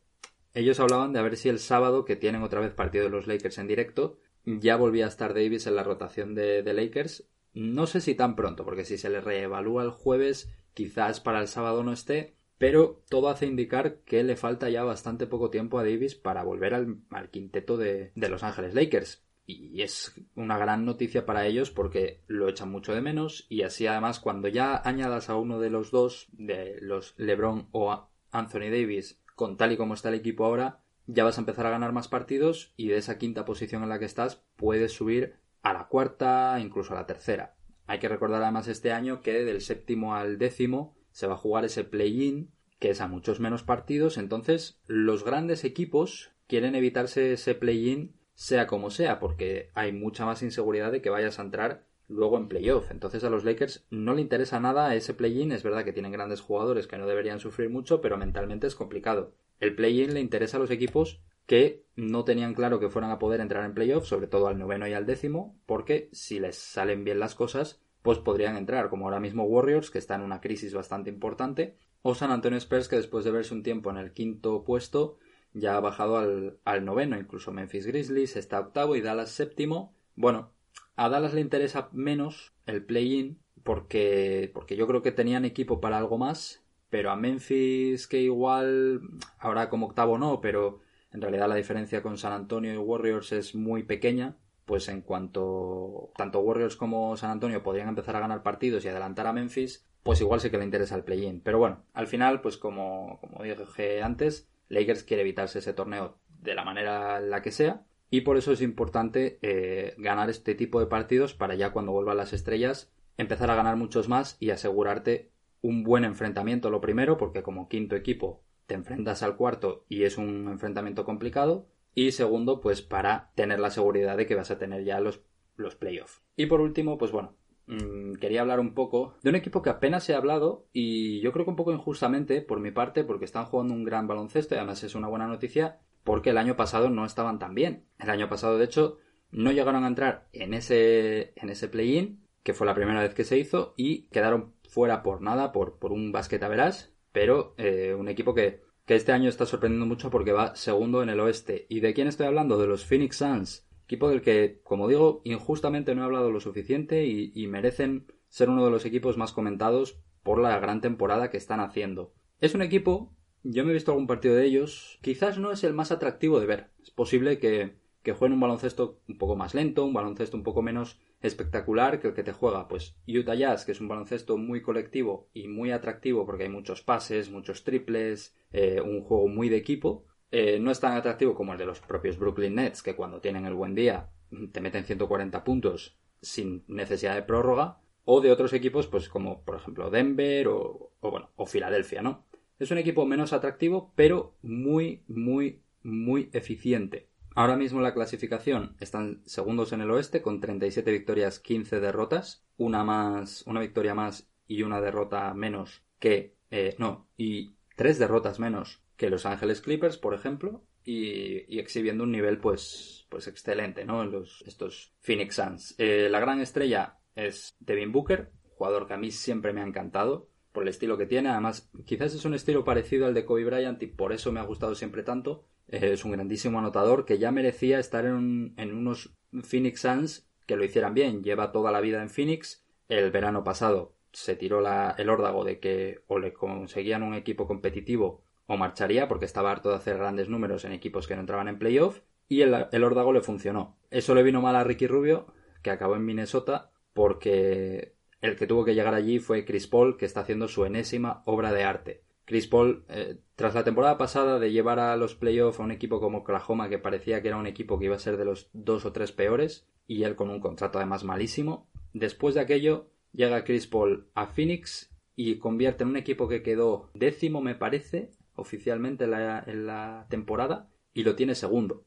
Ellos 0.53 0.81
hablaban 0.81 1.13
de 1.13 1.19
a 1.19 1.23
ver 1.23 1.37
si 1.37 1.47
el 1.47 1.59
sábado, 1.59 2.03
que 2.03 2.17
tienen 2.17 2.43
otra 2.43 2.59
vez 2.59 2.73
partido 2.73 3.05
de 3.05 3.11
los 3.11 3.27
Lakers 3.27 3.59
en 3.59 3.67
directo, 3.67 4.19
ya 4.43 4.75
volvía 4.75 5.05
a 5.05 5.07
estar 5.07 5.33
Davis 5.33 5.67
en 5.67 5.75
la 5.75 5.83
rotación 5.83 6.35
de, 6.35 6.63
de 6.63 6.73
Lakers. 6.73 7.29
No 7.57 7.87
sé 7.87 8.01
si 8.01 8.13
tan 8.13 8.35
pronto, 8.35 8.63
porque 8.63 8.85
si 8.85 8.99
se 8.99 9.09
le 9.09 9.19
reevalúa 9.19 9.81
el 9.81 9.89
jueves, 9.89 10.53
quizás 10.75 11.19
para 11.19 11.39
el 11.39 11.47
sábado 11.47 11.83
no 11.83 11.91
esté, 11.91 12.35
pero 12.59 13.01
todo 13.09 13.29
hace 13.29 13.47
indicar 13.47 13.97
que 14.05 14.23
le 14.23 14.35
falta 14.35 14.69
ya 14.69 14.83
bastante 14.83 15.25
poco 15.25 15.49
tiempo 15.49 15.79
a 15.79 15.83
Davis 15.83 16.13
para 16.13 16.43
volver 16.43 16.75
al, 16.75 17.29
quinteto 17.31 17.75
de, 17.75 18.11
de 18.13 18.29
Los 18.29 18.43
Ángeles 18.43 18.75
Lakers. 18.75 19.23
Y 19.47 19.81
es 19.81 20.13
una 20.35 20.59
gran 20.59 20.85
noticia 20.85 21.25
para 21.25 21.47
ellos 21.47 21.71
porque 21.71 22.21
lo 22.27 22.47
echan 22.47 22.69
mucho 22.69 22.93
de 22.93 23.01
menos 23.01 23.47
y 23.49 23.63
así 23.63 23.87
además 23.87 24.19
cuando 24.19 24.49
ya 24.49 24.79
añadas 24.83 25.29
a 25.31 25.35
uno 25.35 25.59
de 25.59 25.71
los 25.71 25.89
dos, 25.89 26.27
de 26.33 26.77
los 26.81 27.15
LeBron 27.17 27.69
o 27.71 28.07
Anthony 28.29 28.69
Davis, 28.69 29.19
con 29.35 29.57
tal 29.57 29.71
y 29.71 29.77
como 29.77 29.95
está 29.95 30.09
el 30.09 30.15
equipo 30.15 30.45
ahora, 30.45 30.81
ya 31.07 31.23
vas 31.23 31.37
a 31.37 31.41
empezar 31.41 31.65
a 31.65 31.71
ganar 31.71 31.91
más 31.91 32.07
partidos 32.07 32.73
y 32.77 32.89
de 32.89 32.97
esa 32.97 33.17
quinta 33.17 33.45
posición 33.45 33.81
en 33.81 33.89
la 33.89 33.97
que 33.97 34.05
estás 34.05 34.43
puedes 34.57 34.91
subir 34.91 35.37
a 35.61 35.73
la 35.73 35.87
cuarta, 35.87 36.59
incluso 36.59 36.93
a 36.93 36.97
la 36.97 37.05
tercera. 37.05 37.55
Hay 37.85 37.99
que 37.99 38.09
recordar 38.09 38.43
además 38.43 38.67
este 38.67 38.91
año 38.91 39.21
que 39.21 39.43
del 39.43 39.61
séptimo 39.61 40.15
al 40.15 40.37
décimo 40.37 40.95
se 41.11 41.27
va 41.27 41.35
a 41.35 41.37
jugar 41.37 41.65
ese 41.65 41.83
play-in, 41.83 42.51
que 42.79 42.89
es 42.91 43.01
a 43.01 43.07
muchos 43.07 43.39
menos 43.39 43.63
partidos, 43.63 44.17
entonces 44.17 44.81
los 44.85 45.23
grandes 45.23 45.63
equipos 45.63 46.31
quieren 46.47 46.75
evitarse 46.75 47.33
ese 47.33 47.55
play-in 47.55 48.15
sea 48.33 48.67
como 48.67 48.91
sea, 48.91 49.19
porque 49.19 49.71
hay 49.73 49.91
mucha 49.91 50.25
más 50.25 50.43
inseguridad 50.43 50.91
de 50.91 51.01
que 51.01 51.09
vayas 51.09 51.39
a 51.39 51.41
entrar 51.41 51.87
luego 52.07 52.37
en 52.37 52.47
playoff. 52.47 52.91
Entonces 52.91 53.23
a 53.23 53.29
los 53.29 53.43
Lakers 53.43 53.85
no 53.89 54.13
le 54.13 54.21
interesa 54.21 54.59
nada 54.59 54.93
ese 54.95 55.13
play-in. 55.13 55.51
Es 55.51 55.63
verdad 55.63 55.83
que 55.83 55.93
tienen 55.93 56.11
grandes 56.11 56.41
jugadores 56.41 56.87
que 56.87 56.97
no 56.97 57.07
deberían 57.07 57.39
sufrir 57.39 57.69
mucho, 57.69 57.99
pero 57.99 58.17
mentalmente 58.17 58.67
es 58.67 58.75
complicado. 58.75 59.33
El 59.59 59.75
play-in 59.75 60.13
le 60.13 60.19
interesa 60.19 60.57
a 60.57 60.59
los 60.59 60.71
equipos 60.71 61.21
que 61.47 61.85
no 61.95 62.23
tenían 62.23 62.53
claro 62.53 62.79
que 62.79 62.89
fueran 62.89 63.09
a 63.09 63.17
poder 63.17 63.41
entrar 63.41 63.65
en 63.65 63.73
playoff, 63.73 64.05
sobre 64.05 64.27
todo 64.27 64.47
al 64.47 64.59
noveno 64.59 64.87
y 64.87 64.93
al 64.93 65.07
décimo, 65.07 65.57
porque 65.65 66.09
si 66.11 66.39
les 66.39 66.57
salen 66.57 67.03
bien 67.03 67.19
las 67.19 67.33
cosas, 67.33 67.81
pues 68.03 68.19
podrían 68.19 68.55
entrar, 68.55 68.89
como 68.89 69.05
ahora 69.05 69.19
mismo 69.19 69.45
Warriors, 69.45 69.89
que 69.89 69.97
está 69.97 70.15
en 70.15 70.21
una 70.21 70.41
crisis 70.41 70.73
bastante 70.73 71.09
importante, 71.09 71.77
o 72.03 72.13
San 72.13 72.31
Antonio 72.31 72.57
Spurs, 72.59 72.87
que 72.87 72.97
después 72.97 73.25
de 73.25 73.31
verse 73.31 73.53
un 73.53 73.63
tiempo 73.63 73.89
en 73.89 73.97
el 73.97 74.13
quinto 74.13 74.63
puesto, 74.63 75.17
ya 75.53 75.75
ha 75.75 75.79
bajado 75.79 76.17
al, 76.17 76.59
al 76.65 76.85
noveno, 76.85 77.17
incluso 77.17 77.51
Memphis 77.51 77.87
Grizzlies 77.87 78.35
está 78.35 78.59
octavo 78.59 78.95
y 78.95 79.01
Dallas 79.01 79.31
séptimo. 79.31 79.95
Bueno, 80.15 80.51
a 80.95 81.09
Dallas 81.09 81.33
le 81.33 81.41
interesa 81.41 81.89
menos 81.93 82.53
el 82.65 82.85
play-in 82.85 83.39
porque, 83.63 84.51
porque 84.53 84.75
yo 84.75 84.87
creo 84.87 85.01
que 85.01 85.11
tenían 85.11 85.45
equipo 85.45 85.81
para 85.81 85.97
algo 85.97 86.17
más, 86.17 86.63
pero 86.89 87.11
a 87.11 87.15
Memphis 87.15 88.07
que 88.07 88.21
igual 88.21 89.01
ahora 89.39 89.69
como 89.69 89.87
octavo 89.87 90.17
no, 90.17 90.39
pero 90.41 90.81
en 91.17 91.21
realidad 91.21 91.49
la 91.49 91.55
diferencia 91.55 92.03
con 92.03 92.19
San 92.19 92.31
Antonio 92.31 92.71
y 92.71 92.77
Warriors 92.77 93.31
es 93.31 93.55
muy 93.55 93.81
pequeña, 93.81 94.37
pues 94.65 94.87
en 94.87 95.01
cuanto 95.01 96.11
tanto 96.15 96.41
Warriors 96.41 96.75
como 96.75 97.17
San 97.17 97.31
Antonio 97.31 97.63
podrían 97.63 97.89
empezar 97.89 98.15
a 98.15 98.19
ganar 98.19 98.43
partidos 98.43 98.85
y 98.85 98.89
adelantar 98.89 99.25
a 99.25 99.33
Memphis, 99.33 99.87
pues 100.03 100.21
igual 100.21 100.39
sí 100.41 100.51
que 100.51 100.59
le 100.59 100.63
interesa 100.63 100.95
el 100.95 101.03
play-in. 101.03 101.41
Pero 101.41 101.57
bueno, 101.57 101.83
al 101.93 102.05
final, 102.05 102.41
pues 102.41 102.57
como, 102.57 103.19
como 103.19 103.43
dije 103.43 104.03
antes, 104.03 104.47
Lakers 104.69 105.03
quiere 105.03 105.23
evitarse 105.23 105.57
ese 105.57 105.73
torneo 105.73 106.19
de 106.39 106.53
la 106.53 106.63
manera 106.63 107.17
en 107.17 107.31
la 107.31 107.41
que 107.41 107.51
sea 107.51 107.87
y 108.11 108.21
por 108.21 108.37
eso 108.37 108.51
es 108.51 108.61
importante 108.61 109.39
eh, 109.41 109.95
ganar 109.97 110.29
este 110.29 110.53
tipo 110.53 110.79
de 110.79 110.85
partidos 110.85 111.33
para 111.33 111.55
ya 111.55 111.71
cuando 111.71 111.93
vuelvan 111.93 112.17
las 112.17 112.31
estrellas 112.31 112.91
empezar 113.17 113.49
a 113.49 113.55
ganar 113.55 113.75
muchos 113.75 114.07
más 114.07 114.37
y 114.39 114.51
asegurarte 114.51 115.31
un 115.61 115.83
buen 115.83 116.03
enfrentamiento 116.03 116.69
lo 116.69 116.81
primero 116.81 117.17
porque 117.17 117.43
como 117.43 117.67
quinto 117.67 117.95
equipo 117.95 118.43
te 118.65 118.75
enfrentas 118.75 119.23
al 119.23 119.37
cuarto 119.37 119.85
y 119.89 120.03
es 120.03 120.17
un 120.17 120.47
enfrentamiento 120.49 121.05
complicado 121.05 121.67
y 121.93 122.11
segundo 122.11 122.61
pues 122.61 122.81
para 122.81 123.31
tener 123.35 123.59
la 123.59 123.71
seguridad 123.71 124.17
de 124.17 124.25
que 124.25 124.35
vas 124.35 124.51
a 124.51 124.57
tener 124.57 124.83
ya 124.83 124.99
los, 124.99 125.21
los 125.55 125.75
playoffs 125.75 126.21
y 126.35 126.45
por 126.45 126.61
último 126.61 126.97
pues 126.97 127.11
bueno 127.11 127.35
Mm, 127.67 128.13
quería 128.15 128.41
hablar 128.41 128.61
un 128.61 128.73
poco 128.73 129.17
de 129.21 129.29
un 129.29 129.35
equipo 129.35 129.61
que 129.61 129.69
apenas 129.69 130.09
ha 130.09 130.15
hablado 130.15 130.67
y 130.71 131.19
yo 131.19 131.33
creo 131.33 131.43
que 131.45 131.51
un 131.51 131.57
poco 131.57 131.73
injustamente 131.73 132.41
por 132.41 132.61
mi 132.61 132.71
parte 132.71 133.03
porque 133.03 133.25
están 133.25 133.45
jugando 133.45 133.73
un 133.73 133.83
gran 133.83 134.07
baloncesto 134.07 134.55
y 134.55 134.57
además 134.57 134.83
es 134.83 134.95
una 134.95 135.09
buena 135.09 135.27
noticia 135.27 135.79
porque 136.05 136.29
el 136.29 136.37
año 136.37 136.55
pasado 136.55 136.89
no 136.89 137.05
estaban 137.05 137.39
tan 137.39 137.53
bien. 137.53 137.83
El 137.99 138.09
año 138.09 138.29
pasado 138.29 138.57
de 138.57 138.63
hecho 138.63 138.99
no 139.31 139.51
llegaron 139.51 139.83
a 139.83 139.87
entrar 139.87 140.29
en 140.31 140.53
ese, 140.53 141.33
en 141.35 141.49
ese 141.49 141.67
play-in 141.67 142.25
que 142.41 142.53
fue 142.53 142.65
la 142.65 142.73
primera 142.73 143.01
vez 143.01 143.13
que 143.13 143.25
se 143.25 143.37
hizo 143.37 143.73
y 143.75 144.03
quedaron 144.03 144.53
fuera 144.67 145.03
por 145.03 145.21
nada, 145.21 145.51
por, 145.51 145.79
por 145.79 145.91
un 145.91 146.11
basquet 146.11 146.43
a 146.43 146.47
verás, 146.47 146.93
pero 147.11 147.55
eh, 147.57 147.95
un 147.97 148.07
equipo 148.09 148.33
que, 148.33 148.61
que 148.85 148.95
este 148.95 149.11
año 149.11 149.29
está 149.29 149.45
sorprendiendo 149.45 149.85
mucho 149.85 150.09
porque 150.09 150.31
va 150.31 150.55
segundo 150.55 151.01
en 151.01 151.09
el 151.09 151.19
oeste. 151.19 151.65
¿Y 151.69 151.79
de 151.79 151.93
quién 151.93 152.07
estoy 152.07 152.27
hablando? 152.27 152.57
De 152.57 152.67
los 152.67 152.85
Phoenix 152.85 153.17
Suns 153.17 153.67
Equipo 153.87 154.09
del 154.09 154.21
que, 154.21 154.59
como 154.65 154.89
digo, 154.89 155.21
injustamente 155.23 155.95
no 155.95 156.01
he 156.01 156.05
hablado 156.05 156.29
lo 156.29 156.41
suficiente 156.41 157.05
y, 157.05 157.47
merecen 157.47 158.11
ser 158.27 158.49
uno 158.49 158.65
de 158.65 158.69
los 158.69 158.83
equipos 158.83 159.17
más 159.17 159.31
comentados 159.31 159.97
por 160.23 160.41
la 160.41 160.59
gran 160.59 160.81
temporada 160.81 161.29
que 161.29 161.37
están 161.37 161.61
haciendo. 161.61 162.13
Es 162.41 162.53
un 162.53 162.61
equipo, 162.61 163.13
yo 163.43 163.63
me 163.63 163.71
he 163.71 163.73
visto 163.73 163.91
algún 163.91 164.05
partido 164.05 164.35
de 164.35 164.43
ellos, 164.43 164.99
quizás 165.01 165.39
no 165.39 165.53
es 165.53 165.63
el 165.63 165.73
más 165.73 165.93
atractivo 165.93 166.41
de 166.41 166.47
ver. 166.47 166.71
Es 166.83 166.91
posible 166.91 167.39
que, 167.39 167.77
que 168.03 168.11
jueguen 168.11 168.33
un 168.33 168.41
baloncesto 168.41 168.99
un 169.07 169.17
poco 169.17 169.37
más 169.37 169.55
lento, 169.55 169.85
un 169.85 169.93
baloncesto 169.93 170.35
un 170.35 170.43
poco 170.43 170.61
menos 170.61 170.99
espectacular 171.21 171.99
que 171.99 172.09
el 172.09 172.13
que 172.13 172.23
te 172.23 172.33
juega. 172.33 172.67
Pues 172.67 172.95
Utah 173.07 173.35
Jazz, 173.35 173.65
que 173.65 173.71
es 173.71 173.81
un 173.81 173.87
baloncesto 173.87 174.37
muy 174.37 174.61
colectivo 174.61 175.29
y 175.33 175.47
muy 175.47 175.71
atractivo 175.71 176.25
porque 176.25 176.43
hay 176.43 176.49
muchos 176.49 176.81
pases, 176.81 177.29
muchos 177.29 177.63
triples, 177.63 178.35
eh, 178.51 178.81
un 178.81 179.01
juego 179.01 179.27
muy 179.27 179.49
de 179.49 179.57
equipo. 179.57 180.05
Eh, 180.31 180.59
no 180.59 180.71
es 180.71 180.79
tan 180.79 180.93
atractivo 180.93 181.35
como 181.35 181.53
el 181.53 181.59
de 181.59 181.65
los 181.65 181.79
propios 181.79 182.17
Brooklyn 182.17 182.55
Nets, 182.55 182.83
que 182.83 182.95
cuando 182.95 183.21
tienen 183.21 183.45
el 183.45 183.53
buen 183.53 183.75
día 183.75 184.09
te 184.51 184.61
meten 184.61 184.83
140 184.83 185.43
puntos 185.43 185.97
sin 186.21 186.65
necesidad 186.67 187.15
de 187.15 187.23
prórroga, 187.23 187.79
o 188.03 188.21
de 188.21 188.31
otros 188.31 188.53
equipos, 188.53 188.87
pues 188.87 189.09
como 189.09 189.43
por 189.43 189.57
ejemplo 189.57 189.89
Denver 189.89 190.47
o, 190.47 190.93
o 190.99 191.11
bueno, 191.11 191.29
o 191.35 191.45
Filadelfia, 191.45 192.01
¿no? 192.01 192.25
Es 192.57 192.71
un 192.71 192.77
equipo 192.77 193.05
menos 193.05 193.33
atractivo, 193.33 193.91
pero 193.95 194.35
muy, 194.41 195.03
muy, 195.07 195.61
muy 195.83 196.29
eficiente. 196.33 197.09
Ahora 197.37 197.55
mismo 197.55 197.81
la 197.81 197.93
clasificación 197.93 198.75
están 198.79 199.21
segundos 199.27 199.71
en 199.71 199.81
el 199.81 199.91
oeste 199.91 200.23
con 200.23 200.41
37 200.41 200.91
victorias, 200.91 201.37
15 201.37 201.79
derrotas, 201.79 202.43
una 202.57 202.83
más, 202.83 203.43
una 203.45 203.59
victoria 203.59 203.93
más 203.93 204.27
y 204.47 204.63
una 204.63 204.81
derrota 204.81 205.31
menos 205.35 205.83
que, 205.99 206.33
eh, 206.49 206.73
no, 206.79 207.07
y 207.15 207.53
tres 207.75 207.99
derrotas 207.99 208.39
menos 208.39 208.81
que 208.95 209.11
Los 209.11 209.27
Ángeles 209.27 209.61
Clippers, 209.61 209.99
por 209.99 210.15
ejemplo, 210.15 210.63
y, 210.83 211.59
exhibiendo 211.59 212.05
un 212.05 212.11
nivel 212.11 212.39
pues, 212.39 213.05
pues 213.07 213.27
excelente, 213.27 213.85
¿no? 213.85 214.03
Los, 214.03 214.43
estos 214.47 214.95
Phoenix 215.01 215.35
Suns. 215.35 215.75
Eh, 215.77 216.07
la 216.09 216.19
gran 216.19 216.41
estrella 216.41 216.97
es 217.13 217.55
Devin 217.59 217.91
Booker, 217.91 218.31
jugador 218.55 218.87
que 218.87 218.95
a 218.95 218.97
mí 218.97 219.11
siempre 219.11 219.53
me 219.53 219.61
ha 219.61 219.67
encantado 219.67 220.27
por 220.51 220.63
el 220.63 220.69
estilo 220.69 220.97
que 220.97 221.05
tiene. 221.05 221.29
Además, 221.29 221.69
quizás 221.85 222.15
es 222.15 222.25
un 222.25 222.33
estilo 222.33 222.63
parecido 222.63 223.05
al 223.05 223.13
de 223.13 223.25
Kobe 223.25 223.45
Bryant 223.45 223.83
y 223.83 223.85
por 223.85 224.11
eso 224.11 224.31
me 224.31 224.39
ha 224.39 224.43
gustado 224.43 224.73
siempre 224.73 225.03
tanto. 225.03 225.45
Es 225.67 226.05
un 226.05 226.11
grandísimo 226.11 226.59
anotador 226.59 227.05
que 227.05 227.17
ya 227.17 227.31
merecía 227.31 227.79
estar 227.79 228.05
en, 228.05 228.53
en 228.57 228.73
unos 228.73 229.15
Phoenix 229.43 229.81
Suns 229.81 230.29
que 230.45 230.55
lo 230.55 230.63
hicieran 230.63 230.93
bien. 230.93 231.23
Lleva 231.23 231.51
toda 231.51 231.71
la 231.71 231.81
vida 231.81 232.01
en 232.01 232.09
Phoenix. 232.09 232.65
El 232.87 233.11
verano 233.11 233.43
pasado 233.43 233.95
se 234.13 234.35
tiró 234.35 234.61
la, 234.61 234.95
el 234.97 235.09
órdago 235.09 235.43
de 235.43 235.59
que 235.59 236.01
o 236.07 236.19
le 236.19 236.33
conseguían 236.33 237.03
un 237.03 237.13
equipo 237.13 237.47
competitivo 237.47 238.23
o 238.47 238.57
marcharía 238.57 239.07
porque 239.07 239.25
estaba 239.25 239.51
harto 239.51 239.69
de 239.69 239.75
hacer 239.75 239.97
grandes 239.97 240.29
números 240.29 240.63
en 240.63 240.71
equipos 240.71 241.05
que 241.05 241.15
no 241.15 241.21
entraban 241.21 241.49
en 241.49 241.59
playoff 241.59 242.01
y 242.29 242.41
el, 242.41 242.67
el 242.71 242.83
órdago 242.83 243.13
le 243.13 243.21
funcionó. 243.21 243.77
Eso 243.91 244.15
le 244.15 244.23
vino 244.23 244.41
mal 244.41 244.55
a 244.55 244.63
Ricky 244.63 244.87
Rubio, 244.87 245.27
que 245.61 245.71
acabó 245.71 245.95
en 245.95 246.05
Minnesota, 246.05 246.71
porque 246.93 247.93
el 248.21 248.35
que 248.35 248.47
tuvo 248.47 248.65
que 248.65 248.75
llegar 248.75 248.93
allí 248.93 249.19
fue 249.19 249.45
Chris 249.45 249.67
Paul, 249.67 249.97
que 249.97 250.05
está 250.05 250.21
haciendo 250.21 250.47
su 250.47 250.65
enésima 250.65 251.23
obra 251.25 251.51
de 251.51 251.63
arte. 251.63 252.03
Chris 252.27 252.45
Paul, 252.45 252.83
eh, 252.89 253.19
tras 253.37 253.55
la 253.55 253.63
temporada 253.63 253.97
pasada 253.97 254.37
de 254.37 254.51
llevar 254.51 254.79
a 254.79 254.97
los 254.97 255.15
playoffs 255.15 255.61
a 255.61 255.63
un 255.63 255.71
equipo 255.71 256.01
como 256.01 256.19
Oklahoma, 256.19 256.67
que 256.67 256.77
parecía 256.77 257.21
que 257.21 257.29
era 257.29 257.37
un 257.37 257.47
equipo 257.47 257.79
que 257.79 257.85
iba 257.85 257.95
a 257.95 257.99
ser 257.99 258.17
de 258.17 258.25
los 258.25 258.49
dos 258.51 258.83
o 258.83 258.91
tres 258.91 259.13
peores, 259.13 259.65
y 259.87 260.03
él 260.03 260.17
con 260.17 260.29
un 260.29 260.41
contrato 260.41 260.77
además 260.77 261.05
malísimo, 261.05 261.69
después 261.93 262.35
de 262.35 262.41
aquello 262.41 262.89
llega 263.13 263.45
Chris 263.45 263.65
Paul 263.65 264.09
a 264.13 264.27
Phoenix 264.27 264.93
y 265.15 265.37
convierte 265.37 265.83
en 265.83 265.91
un 265.91 265.95
equipo 265.95 266.27
que 266.27 266.43
quedó 266.43 266.89
décimo, 266.93 267.39
me 267.39 267.55
parece, 267.55 268.11
oficialmente 268.35 269.05
en 269.05 269.65
la, 269.65 270.05
temporada 270.09 270.69
y 270.93 271.03
lo 271.03 271.15
tiene 271.15 271.33
segundo. 271.33 271.85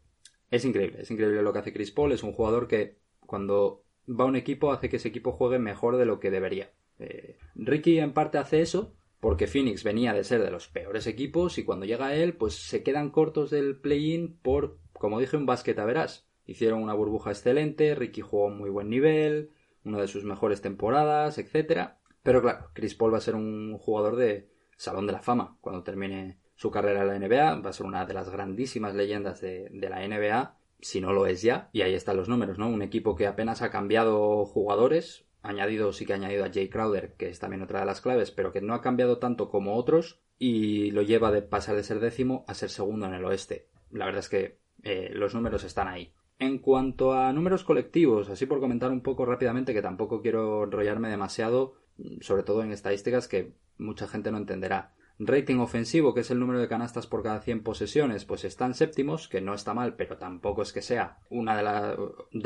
Es 0.50 0.64
increíble, 0.64 1.02
es 1.02 1.10
increíble 1.10 1.42
lo 1.42 1.52
que 1.52 1.58
hace 1.58 1.72
Chris 1.74 1.90
Paul. 1.90 2.12
Es 2.12 2.22
un 2.22 2.32
jugador 2.32 2.66
que 2.66 2.96
cuando 3.26 3.84
va 4.08 4.24
a 4.24 4.28
un 4.28 4.36
equipo 4.36 4.72
hace 4.72 4.88
que 4.88 4.96
ese 4.96 5.08
equipo 5.08 5.32
juegue 5.32 5.58
mejor 5.58 5.98
de 5.98 6.06
lo 6.06 6.18
que 6.18 6.30
debería. 6.30 6.72
Eh, 6.98 7.36
Ricky 7.54 7.98
en 7.98 8.14
parte 8.14 8.38
hace 8.38 8.62
eso 8.62 8.96
porque 9.20 9.46
Phoenix 9.46 9.84
venía 9.84 10.12
de 10.12 10.24
ser 10.24 10.42
de 10.42 10.50
los 10.50 10.68
peores 10.68 11.06
equipos 11.06 11.58
y 11.58 11.64
cuando 11.64 11.86
llega 11.86 12.14
él 12.14 12.34
pues 12.34 12.54
se 12.54 12.82
quedan 12.82 13.10
cortos 13.10 13.50
del 13.50 13.76
play-in 13.76 14.38
por, 14.42 14.78
como 14.92 15.20
dije, 15.20 15.36
un 15.36 15.46
básquet 15.46 15.78
a 15.78 15.84
verás. 15.84 16.26
Hicieron 16.46 16.82
una 16.82 16.94
burbuja 16.94 17.30
excelente, 17.30 17.94
Ricky 17.94 18.22
jugó 18.22 18.50
muy 18.50 18.70
buen 18.70 18.88
nivel, 18.88 19.50
una 19.84 20.00
de 20.00 20.08
sus 20.08 20.24
mejores 20.24 20.60
temporadas, 20.62 21.38
etc. 21.38 21.90
Pero 22.22 22.42
claro, 22.42 22.70
Chris 22.72 22.94
Paul 22.94 23.14
va 23.14 23.18
a 23.18 23.22
ser 23.22 23.34
un 23.34 23.78
jugador 23.78 24.16
de 24.16 24.50
Salón 24.76 25.06
de 25.06 25.12
la 25.12 25.20
Fama 25.20 25.58
cuando 25.60 25.82
termine 25.82 26.38
su 26.54 26.70
carrera 26.70 27.02
en 27.02 27.06
la 27.08 27.18
NBA, 27.18 27.60
va 27.60 27.70
a 27.70 27.72
ser 27.72 27.86
una 27.86 28.04
de 28.04 28.14
las 28.14 28.28
grandísimas 28.28 28.94
leyendas 28.94 29.40
de, 29.40 29.70
la 29.72 30.06
NBA, 30.06 30.58
si 30.80 31.00
no 31.00 31.12
lo 31.12 31.26
es 31.26 31.40
ya, 31.40 31.70
y 31.72 31.80
ahí 31.80 31.94
están 31.94 32.18
los 32.18 32.28
números, 32.28 32.58
¿no? 32.58 32.68
Un 32.68 32.82
equipo 32.82 33.16
que 33.16 33.26
apenas 33.26 33.62
ha 33.62 33.70
cambiado 33.70 34.44
jugadores, 34.44 35.24
añadido, 35.42 35.92
sí 35.92 36.06
que 36.06 36.12
ha 36.12 36.16
añadido 36.16 36.44
a 36.44 36.50
Jay 36.52 36.68
Crowder, 36.68 37.14
que 37.14 37.28
es 37.28 37.38
también 37.38 37.62
otra 37.62 37.80
de 37.80 37.86
las 37.86 38.00
claves, 38.00 38.30
pero 38.30 38.52
que 38.52 38.60
no 38.60 38.74
ha 38.74 38.82
cambiado 38.82 39.18
tanto 39.18 39.48
como 39.48 39.76
otros, 39.76 40.20
y 40.38 40.90
lo 40.90 41.02
lleva 41.02 41.30
de 41.30 41.42
pasar 41.42 41.76
de 41.76 41.82
ser 41.82 42.00
décimo 42.00 42.44
a 42.48 42.54
ser 42.54 42.70
segundo 42.70 43.06
en 43.06 43.14
el 43.14 43.24
oeste. 43.24 43.68
La 43.90 44.06
verdad 44.06 44.20
es 44.20 44.28
que 44.28 44.58
eh, 44.82 45.10
los 45.12 45.34
números 45.34 45.64
están 45.64 45.88
ahí. 45.88 46.12
En 46.38 46.58
cuanto 46.58 47.12
a 47.12 47.32
números 47.32 47.64
colectivos, 47.64 48.30
así 48.30 48.46
por 48.46 48.60
comentar 48.60 48.90
un 48.90 49.02
poco 49.02 49.26
rápidamente, 49.26 49.74
que 49.74 49.82
tampoco 49.82 50.22
quiero 50.22 50.64
enrollarme 50.64 51.10
demasiado, 51.10 51.74
sobre 52.22 52.42
todo 52.42 52.62
en 52.62 52.72
estadísticas 52.72 53.28
que 53.28 53.52
mucha 53.76 54.08
gente 54.08 54.30
no 54.30 54.38
entenderá. 54.38 54.94
Rating 55.22 55.58
ofensivo, 55.58 56.14
que 56.14 56.20
es 56.20 56.30
el 56.30 56.40
número 56.40 56.60
de 56.60 56.68
canastas 56.68 57.06
por 57.06 57.22
cada 57.22 57.42
100 57.42 57.62
posesiones, 57.62 58.24
pues 58.24 58.44
están 58.44 58.72
séptimos, 58.72 59.28
que 59.28 59.42
no 59.42 59.52
está 59.52 59.74
mal, 59.74 59.94
pero 59.94 60.16
tampoco 60.16 60.62
es 60.62 60.72
que 60.72 60.80
sea 60.80 61.18
una 61.28 61.56
de, 61.56 61.62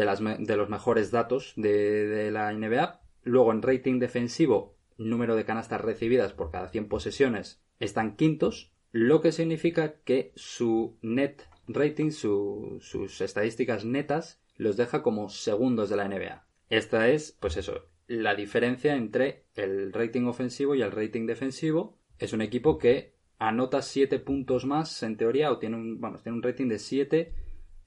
las, 0.05 0.21
de 0.21 0.57
los 0.57 0.69
mejores 0.69 1.13
datos 1.13 1.53
de, 1.55 2.31
la 2.33 2.53
NBA. 2.53 3.01
Luego 3.23 3.53
en 3.53 3.63
rating 3.63 4.01
defensivo, 4.01 4.77
número 4.99 5.37
de 5.37 5.45
canastas 5.45 5.83
recibidas 5.83 6.33
por 6.33 6.51
cada 6.51 6.69
100 6.69 6.89
posesiones, 6.89 7.63
están 7.79 8.17
quintos, 8.17 8.73
lo 8.91 9.21
que 9.21 9.31
significa 9.31 10.01
que 10.05 10.33
su 10.35 10.99
net 11.01 11.43
rating, 11.69 12.11
sus 12.11 13.21
estadísticas 13.21 13.85
netas, 13.85 14.43
los 14.57 14.77
deja 14.77 15.05
como 15.05 15.29
segundos 15.29 15.91
de 15.91 15.97
la 15.97 16.09
NBA. 16.09 16.45
Esta 16.71 17.09
es, 17.09 17.37
pues 17.39 17.57
eso, 17.57 17.87
la 18.09 18.35
diferencia 18.35 18.97
entre 18.97 19.45
el 19.55 19.93
rating 19.93 20.27
ofensivo 20.27 20.75
y 20.75 20.83
el 20.83 20.93
rating 20.93 21.27
defensivo. 21.27 21.99
Es 22.19 22.33
un 22.33 22.43
equipo 22.43 22.79
que 22.79 23.15
anota 23.39 23.83
7 23.83 24.19
puntos 24.21 24.65
más, 24.65 25.03
en 25.03 25.17
teoría, 25.17 25.51
o 25.51 25.59
tiene 25.59 25.77
un, 25.77 26.01
tiene 26.23 26.37
un 26.37 26.43
rating 26.43 26.69
de 26.69 26.79
7 26.79 27.35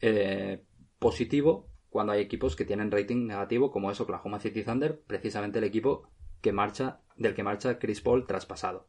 eh, 0.02 0.64
positivo 1.00 1.70
cuando 1.90 2.14
hay 2.14 2.22
equipos 2.22 2.56
que 2.56 2.66
tienen 2.66 2.92
rating 2.92 3.26
negativo, 3.26 3.72
como 3.72 3.90
es 3.92 4.00
Oklahoma 4.00 4.40
City 4.40 4.64
Thunder, 4.64 5.02
precisamente 5.08 5.60
el 5.60 5.66
equipo 5.66 6.10
que 6.42 6.52
marcha, 6.52 7.02
del 7.16 7.34
que 7.34 7.44
marcha 7.44 7.80
Chris 7.80 8.02
Paul 8.02 8.28
traspasado. 8.28 8.88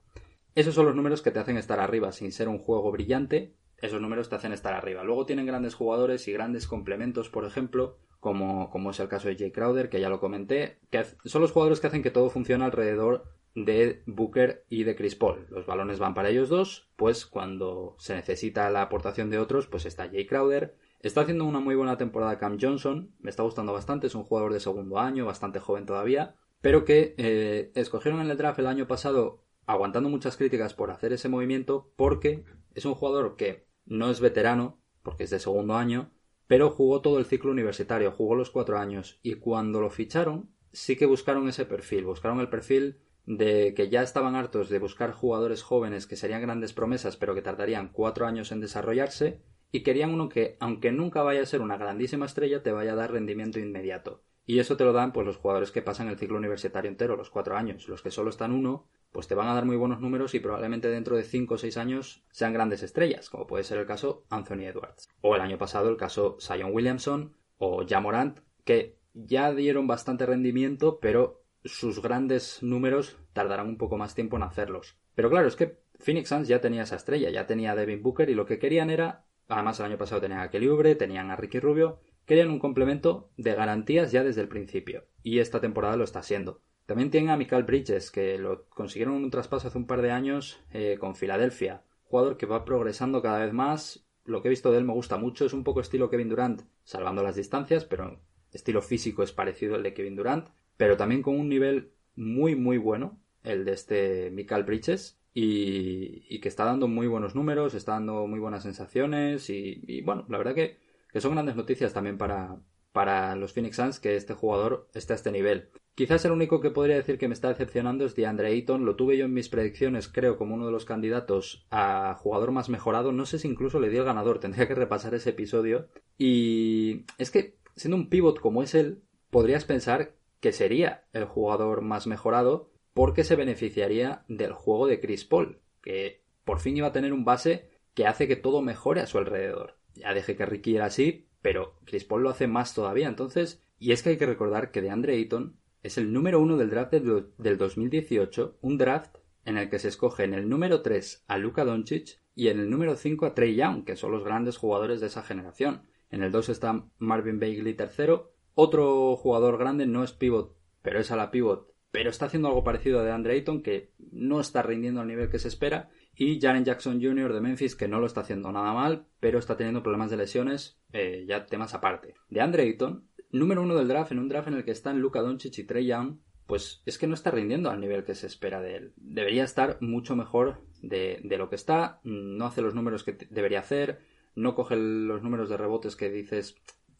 Esos 0.54 0.74
son 0.74 0.86
los 0.86 0.96
números 0.96 1.22
que 1.22 1.30
te 1.30 1.38
hacen 1.38 1.56
estar 1.56 1.80
arriba, 1.80 2.12
sin 2.12 2.32
ser 2.32 2.48
un 2.48 2.58
juego 2.58 2.90
brillante, 2.90 3.54
esos 3.78 4.00
números 4.00 4.28
te 4.28 4.34
hacen 4.34 4.52
estar 4.52 4.74
arriba. 4.74 5.04
Luego 5.04 5.24
tienen 5.24 5.46
grandes 5.46 5.74
jugadores 5.74 6.26
y 6.26 6.32
grandes 6.32 6.66
complementos, 6.66 7.28
por 7.28 7.44
ejemplo, 7.44 7.96
como, 8.18 8.70
como 8.70 8.90
es 8.90 8.98
el 8.98 9.08
caso 9.08 9.28
de 9.28 9.36
Jay 9.36 9.52
Crowder, 9.52 9.88
que 9.88 10.00
ya 10.00 10.08
lo 10.08 10.20
comenté, 10.20 10.80
que 10.90 11.04
son 11.24 11.42
los 11.42 11.52
jugadores 11.52 11.80
que 11.80 11.86
hacen 11.86 12.02
que 12.02 12.10
todo 12.10 12.28
funcione 12.28 12.64
alrededor 12.64 13.32
de 13.64 14.02
Booker 14.06 14.64
y 14.68 14.84
de 14.84 14.96
Chris 14.96 15.14
Paul. 15.14 15.46
Los 15.50 15.66
balones 15.66 15.98
van 15.98 16.14
para 16.14 16.30
ellos 16.30 16.48
dos, 16.48 16.90
pues 16.96 17.26
cuando 17.26 17.96
se 17.98 18.14
necesita 18.14 18.70
la 18.70 18.82
aportación 18.82 19.30
de 19.30 19.38
otros, 19.38 19.66
pues 19.66 19.86
está 19.86 20.08
Jay 20.08 20.26
Crowder. 20.26 20.76
Está 21.00 21.22
haciendo 21.22 21.44
una 21.44 21.60
muy 21.60 21.74
buena 21.74 21.96
temporada 21.96 22.38
Cam 22.38 22.58
Johnson, 22.60 23.14
me 23.20 23.30
está 23.30 23.42
gustando 23.44 23.72
bastante, 23.72 24.08
es 24.08 24.14
un 24.14 24.24
jugador 24.24 24.52
de 24.52 24.60
segundo 24.60 24.98
año, 24.98 25.26
bastante 25.26 25.60
joven 25.60 25.86
todavía, 25.86 26.34
pero 26.60 26.84
que 26.84 27.14
eh, 27.18 27.70
escogieron 27.74 28.20
en 28.20 28.30
el 28.30 28.36
draft 28.36 28.58
el 28.58 28.66
año 28.66 28.88
pasado 28.88 29.44
aguantando 29.66 30.08
muchas 30.08 30.36
críticas 30.36 30.74
por 30.74 30.90
hacer 30.90 31.12
ese 31.12 31.28
movimiento 31.28 31.92
porque 31.94 32.44
es 32.74 32.84
un 32.84 32.94
jugador 32.94 33.36
que 33.36 33.68
no 33.84 34.10
es 34.10 34.20
veterano, 34.20 34.80
porque 35.02 35.24
es 35.24 35.30
de 35.30 35.38
segundo 35.38 35.74
año, 35.74 36.10
pero 36.46 36.70
jugó 36.70 37.00
todo 37.00 37.18
el 37.18 37.26
ciclo 37.26 37.52
universitario, 37.52 38.10
jugó 38.10 38.34
los 38.34 38.50
cuatro 38.50 38.78
años, 38.78 39.20
y 39.22 39.34
cuando 39.34 39.80
lo 39.80 39.90
ficharon, 39.90 40.50
sí 40.72 40.96
que 40.96 41.06
buscaron 41.06 41.48
ese 41.48 41.64
perfil, 41.64 42.04
buscaron 42.04 42.40
el 42.40 42.48
perfil 42.48 43.00
de 43.28 43.74
que 43.74 43.90
ya 43.90 44.02
estaban 44.02 44.34
hartos 44.34 44.70
de 44.70 44.78
buscar 44.78 45.12
jugadores 45.12 45.62
jóvenes 45.62 46.06
que 46.06 46.16
serían 46.16 46.40
grandes 46.40 46.72
promesas, 46.72 47.18
pero 47.18 47.34
que 47.34 47.42
tardarían 47.42 47.90
cuatro 47.92 48.26
años 48.26 48.52
en 48.52 48.60
desarrollarse, 48.60 49.42
y 49.70 49.82
querían 49.82 50.14
uno 50.14 50.30
que, 50.30 50.56
aunque 50.60 50.92
nunca 50.92 51.22
vaya 51.22 51.42
a 51.42 51.46
ser 51.46 51.60
una 51.60 51.76
grandísima 51.76 52.24
estrella, 52.24 52.62
te 52.62 52.72
vaya 52.72 52.92
a 52.94 52.96
dar 52.96 53.12
rendimiento 53.12 53.58
inmediato. 53.58 54.22
Y 54.46 54.60
eso 54.60 54.78
te 54.78 54.84
lo 54.84 54.94
dan 54.94 55.12
pues 55.12 55.26
los 55.26 55.36
jugadores 55.36 55.70
que 55.70 55.82
pasan 55.82 56.08
el 56.08 56.16
ciclo 56.16 56.38
universitario 56.38 56.90
entero, 56.90 57.16
los 57.16 57.28
cuatro 57.28 57.54
años. 57.54 57.86
Los 57.86 58.00
que 58.00 58.10
solo 58.10 58.30
están 58.30 58.52
uno, 58.52 58.88
pues 59.12 59.28
te 59.28 59.34
van 59.34 59.48
a 59.48 59.54
dar 59.54 59.66
muy 59.66 59.76
buenos 59.76 60.00
números 60.00 60.34
y 60.34 60.40
probablemente 60.40 60.88
dentro 60.88 61.14
de 61.14 61.22
cinco 61.22 61.56
o 61.56 61.58
seis 61.58 61.76
años 61.76 62.24
sean 62.30 62.54
grandes 62.54 62.82
estrellas, 62.82 63.28
como 63.28 63.46
puede 63.46 63.64
ser 63.64 63.76
el 63.76 63.84
caso 63.84 64.24
Anthony 64.30 64.64
Edwards. 64.64 65.10
O 65.20 65.34
el 65.34 65.42
año 65.42 65.58
pasado 65.58 65.90
el 65.90 65.98
caso 65.98 66.38
Zion 66.40 66.72
Williamson 66.72 67.36
o 67.58 67.84
Jamorant, 67.86 68.38
que 68.64 68.96
ya 69.12 69.52
dieron 69.52 69.86
bastante 69.86 70.24
rendimiento, 70.24 70.98
pero 70.98 71.37
sus 71.64 72.00
grandes 72.02 72.62
números 72.62 73.18
tardarán 73.32 73.68
un 73.68 73.78
poco 73.78 73.96
más 73.96 74.14
tiempo 74.14 74.36
en 74.36 74.42
hacerlos. 74.42 74.98
Pero 75.14 75.30
claro, 75.30 75.48
es 75.48 75.56
que 75.56 75.78
Phoenix 75.98 76.28
Suns 76.28 76.48
ya 76.48 76.60
tenía 76.60 76.82
esa 76.82 76.96
estrella, 76.96 77.30
ya 77.30 77.46
tenía 77.46 77.72
a 77.72 77.76
Devin 77.76 78.02
Booker 78.02 78.30
y 78.30 78.34
lo 78.34 78.46
que 78.46 78.58
querían 78.58 78.90
era, 78.90 79.24
además 79.48 79.80
el 79.80 79.86
año 79.86 79.98
pasado 79.98 80.20
tenían 80.20 80.40
a 80.40 80.50
Kelly 80.50 80.68
Oubre, 80.68 80.94
tenían 80.94 81.30
a 81.30 81.36
Ricky 81.36 81.60
Rubio, 81.60 82.00
querían 82.24 82.50
un 82.50 82.58
complemento 82.58 83.30
de 83.36 83.54
garantías 83.54 84.12
ya 84.12 84.22
desde 84.22 84.42
el 84.42 84.48
principio, 84.48 85.06
y 85.22 85.40
esta 85.40 85.60
temporada 85.60 85.96
lo 85.96 86.04
está 86.04 86.22
siendo. 86.22 86.62
También 86.88 87.10
tienen 87.10 87.28
a 87.28 87.36
Michael 87.36 87.64
Bridges, 87.64 88.10
que 88.10 88.38
lo 88.38 88.66
consiguieron 88.70 89.16
un 89.16 89.30
traspaso 89.30 89.68
hace 89.68 89.76
un 89.76 89.86
par 89.86 90.00
de 90.00 90.10
años 90.10 90.58
eh, 90.70 90.96
con 90.98 91.16
Filadelfia. 91.16 91.82
Jugador 92.04 92.38
que 92.38 92.46
va 92.46 92.64
progresando 92.64 93.20
cada 93.20 93.44
vez 93.44 93.52
más. 93.52 94.08
Lo 94.24 94.40
que 94.40 94.48
he 94.48 94.50
visto 94.50 94.72
de 94.72 94.78
él 94.78 94.84
me 94.84 94.94
gusta 94.94 95.18
mucho. 95.18 95.44
Es 95.44 95.52
un 95.52 95.64
poco 95.64 95.82
estilo 95.82 96.08
Kevin 96.08 96.30
Durant, 96.30 96.62
salvando 96.84 97.22
las 97.22 97.36
distancias, 97.36 97.84
pero 97.84 98.22
estilo 98.52 98.80
físico 98.80 99.22
es 99.22 99.32
parecido 99.32 99.74
al 99.74 99.82
de 99.82 99.92
Kevin 99.92 100.16
Durant. 100.16 100.48
Pero 100.78 100.96
también 100.96 101.20
con 101.20 101.38
un 101.38 101.50
nivel 101.50 101.92
muy, 102.16 102.56
muy 102.56 102.78
bueno, 102.78 103.20
el 103.42 103.66
de 103.66 103.72
este 103.72 104.30
Michael 104.30 104.64
Bridges. 104.64 105.20
Y, 105.34 106.40
que 106.40 106.48
está 106.48 106.64
dando 106.64 106.88
muy 106.88 107.06
buenos 107.06 107.34
números, 107.34 107.74
está 107.74 107.92
dando 107.92 108.26
muy 108.26 108.40
buenas 108.40 108.62
sensaciones. 108.62 109.50
y 109.50 110.00
bueno, 110.00 110.24
la 110.30 110.38
verdad 110.38 110.54
que 110.54 110.78
que 111.12 111.20
son 111.20 111.32
grandes 111.32 111.56
noticias 111.56 111.92
también 111.92 112.18
para, 112.18 112.60
para 112.92 113.34
los 113.36 113.52
Phoenix 113.52 113.76
Suns 113.76 114.00
que 114.00 114.16
este 114.16 114.34
jugador 114.34 114.88
esté 114.94 115.14
a 115.14 115.16
este 115.16 115.32
nivel. 115.32 115.70
Quizás 115.94 116.24
el 116.24 116.32
único 116.32 116.60
que 116.60 116.70
podría 116.70 116.96
decir 116.96 117.18
que 117.18 117.26
me 117.26 117.34
está 117.34 117.48
decepcionando 117.48 118.04
es 118.04 118.14
DeAndre 118.14 118.48
Ayton. 118.48 118.84
Lo 118.84 118.94
tuve 118.94 119.16
yo 119.16 119.24
en 119.24 119.34
mis 119.34 119.48
predicciones, 119.48 120.08
creo, 120.08 120.36
como 120.36 120.54
uno 120.54 120.66
de 120.66 120.72
los 120.72 120.84
candidatos 120.84 121.66
a 121.70 122.14
jugador 122.20 122.52
más 122.52 122.68
mejorado. 122.68 123.10
No 123.10 123.26
sé 123.26 123.38
si 123.38 123.48
incluso 123.48 123.80
le 123.80 123.88
dio 123.88 124.00
el 124.00 124.06
ganador, 124.06 124.38
tendría 124.40 124.68
que 124.68 124.74
repasar 124.74 125.14
ese 125.14 125.30
episodio. 125.30 125.88
Y 126.16 127.04
es 127.16 127.30
que, 127.30 127.56
siendo 127.74 127.96
un 127.96 128.08
pivot 128.08 128.38
como 128.38 128.62
es 128.62 128.74
él, 128.74 129.02
podrías 129.30 129.64
pensar 129.64 130.14
que 130.40 130.52
sería 130.52 131.04
el 131.12 131.24
jugador 131.24 131.82
más 131.82 132.06
mejorado 132.06 132.70
porque 132.94 133.24
se 133.24 133.36
beneficiaría 133.36 134.24
del 134.28 134.52
juego 134.52 134.86
de 134.86 135.00
Chris 135.00 135.24
Paul, 135.24 135.60
que 135.82 136.22
por 136.44 136.60
fin 136.60 136.76
iba 136.76 136.88
a 136.88 136.92
tener 136.92 137.12
un 137.12 137.24
base 137.24 137.70
que 137.94 138.06
hace 138.06 138.28
que 138.28 138.36
todo 138.36 138.62
mejore 138.62 139.00
a 139.00 139.06
su 139.06 139.18
alrededor 139.18 139.78
ya 139.98 140.14
dejé 140.14 140.36
que 140.36 140.46
Ricky 140.46 140.76
era 140.76 140.86
así, 140.86 141.28
pero 141.42 141.78
Chris 141.84 142.04
Paul 142.04 142.22
lo 142.22 142.30
hace 142.30 142.46
más 142.46 142.74
todavía. 142.74 143.08
Entonces, 143.08 143.62
y 143.78 143.92
es 143.92 144.02
que 144.02 144.10
hay 144.10 144.16
que 144.16 144.26
recordar 144.26 144.70
que 144.70 144.80
DeAndre 144.80 145.14
Ayton 145.14 145.56
es 145.82 145.98
el 145.98 146.12
número 146.12 146.40
uno 146.40 146.56
del 146.56 146.70
draft 146.70 146.92
del 146.92 147.58
2018, 147.58 148.58
un 148.60 148.78
draft 148.78 149.16
en 149.44 149.56
el 149.58 149.68
que 149.70 149.78
se 149.78 149.88
escoge 149.88 150.24
en 150.24 150.34
el 150.34 150.48
número 150.48 150.82
3 150.82 151.24
a 151.26 151.38
Luka 151.38 151.64
Doncic 151.64 152.20
y 152.34 152.48
en 152.48 152.60
el 152.60 152.70
número 152.70 152.96
5 152.96 153.26
a 153.26 153.34
Trey 153.34 153.54
Young, 153.54 153.84
que 153.84 153.96
son 153.96 154.12
los 154.12 154.24
grandes 154.24 154.56
jugadores 154.56 155.00
de 155.00 155.06
esa 155.06 155.22
generación. 155.22 155.82
En 156.10 156.22
el 156.22 156.32
2 156.32 156.48
está 156.50 156.84
Marvin 156.98 157.38
Bagley 157.38 157.74
tercero. 157.74 158.32
Otro 158.60 159.14
jugador 159.14 159.56
grande 159.56 159.86
no 159.86 160.02
es 160.02 160.12
pivot, 160.12 160.56
pero 160.82 160.98
es 160.98 161.12
a 161.12 161.16
la 161.16 161.30
pivot, 161.30 161.72
pero 161.92 162.10
está 162.10 162.26
haciendo 162.26 162.48
algo 162.48 162.64
parecido 162.64 162.98
a 162.98 163.04
DeAndre 163.04 163.34
Ayton, 163.34 163.62
que 163.62 163.92
no 164.10 164.40
está 164.40 164.62
rindiendo 164.62 165.00
al 165.00 165.06
nivel 165.06 165.30
que 165.30 165.38
se 165.38 165.46
espera. 165.46 165.90
Y 166.12 166.40
Jaren 166.40 166.64
Jackson 166.64 167.00
Jr. 167.00 167.32
de 167.32 167.40
Memphis, 167.40 167.76
que 167.76 167.86
no 167.86 168.00
lo 168.00 168.06
está 168.06 168.22
haciendo 168.22 168.50
nada 168.50 168.72
mal, 168.72 169.06
pero 169.20 169.38
está 169.38 169.56
teniendo 169.56 169.84
problemas 169.84 170.10
de 170.10 170.16
lesiones, 170.16 170.80
eh, 170.92 171.24
ya 171.28 171.46
temas 171.46 171.72
aparte. 171.72 172.14
De 172.30 172.40
Andre 172.40 172.64
Ayton, 172.64 173.06
número 173.30 173.62
uno 173.62 173.76
del 173.76 173.86
draft, 173.86 174.10
en 174.10 174.18
un 174.18 174.28
draft 174.28 174.48
en 174.48 174.54
el 174.54 174.64
que 174.64 174.72
están 174.72 174.98
Luka 174.98 175.20
Doncic 175.20 175.56
y 175.56 175.62
Trey 175.62 175.86
Young, 175.86 176.18
pues 176.48 176.82
es 176.84 176.98
que 176.98 177.06
no 177.06 177.14
está 177.14 177.30
rindiendo 177.30 177.70
al 177.70 177.78
nivel 177.78 178.02
que 178.02 178.16
se 178.16 178.26
espera 178.26 178.60
de 178.60 178.74
él. 178.74 178.92
Debería 178.96 179.44
estar 179.44 179.78
mucho 179.80 180.16
mejor 180.16 180.64
de, 180.82 181.20
lo 181.22 181.48
que 181.48 181.54
está, 181.54 182.00
no 182.02 182.46
hace 182.46 182.62
los 182.62 182.74
números 182.74 183.04
que 183.04 183.16
debería 183.30 183.60
hacer, 183.60 184.00
no 184.34 184.56
coge 184.56 184.74
los 184.74 185.22
números 185.22 185.48
de 185.48 185.56
rebotes 185.56 185.94
que 185.94 186.10
dices 186.10 186.56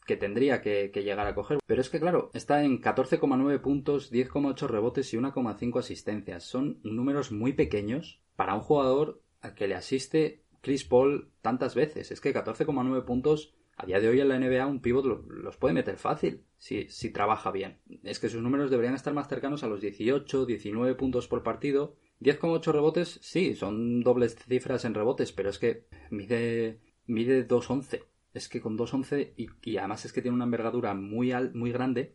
que 0.08 0.16
tendría 0.16 0.62
que, 0.62 0.90
llegar 0.90 1.26
a 1.26 1.34
coger. 1.34 1.58
Pero 1.66 1.82
es 1.82 1.90
que, 1.90 2.00
claro, 2.00 2.30
está 2.32 2.64
en 2.64 2.80
14,9 2.80 3.60
puntos, 3.60 4.10
10,8 4.10 4.66
rebotes 4.66 5.12
y 5.12 5.18
1,5 5.18 5.78
asistencias. 5.78 6.44
Son 6.44 6.80
números 6.82 7.30
muy 7.30 7.52
pequeños 7.52 8.22
para 8.34 8.54
un 8.54 8.62
jugador 8.62 9.20
al 9.42 9.54
que 9.54 9.68
le 9.68 9.74
asiste 9.74 10.44
Chris 10.62 10.84
Paul 10.84 11.30
tantas 11.42 11.74
veces. 11.74 12.10
Es 12.10 12.22
que 12.22 12.34
14,9 12.34 13.04
puntos 13.04 13.52
a 13.76 13.84
día 13.84 14.00
de 14.00 14.08
hoy 14.08 14.20
en 14.20 14.28
la 14.28 14.38
NBA 14.38 14.66
un 14.66 14.80
pivot 14.80 15.04
los 15.04 15.56
puede 15.58 15.74
meter 15.74 15.98
fácil 15.98 16.42
si, 16.56 16.88
si 16.88 17.10
trabaja 17.10 17.52
bien. 17.52 17.78
Es 18.02 18.18
que 18.18 18.30
sus 18.30 18.40
números 18.40 18.70
deberían 18.70 18.94
estar 18.94 19.12
más 19.12 19.28
cercanos 19.28 19.62
a 19.62 19.68
los 19.68 19.82
18, 19.82 20.46
19 20.46 20.94
puntos 20.94 21.28
por 21.28 21.42
partido. 21.42 21.96
10,8 22.22 22.72
rebotes, 22.72 23.18
sí, 23.20 23.54
son 23.54 24.00
dobles 24.00 24.36
cifras 24.36 24.86
en 24.86 24.94
rebotes, 24.94 25.32
pero 25.32 25.50
es 25.50 25.58
que 25.58 25.84
mide, 26.10 26.80
mide 27.06 27.46
2,11. 27.46 28.04
Es 28.38 28.48
que 28.48 28.60
con 28.60 28.78
2,11 28.78 29.32
y, 29.36 29.48
y 29.62 29.76
además 29.78 30.04
es 30.04 30.12
que 30.12 30.22
tiene 30.22 30.36
una 30.36 30.44
envergadura 30.44 30.94
muy, 30.94 31.32
muy 31.54 31.72
grande, 31.72 32.14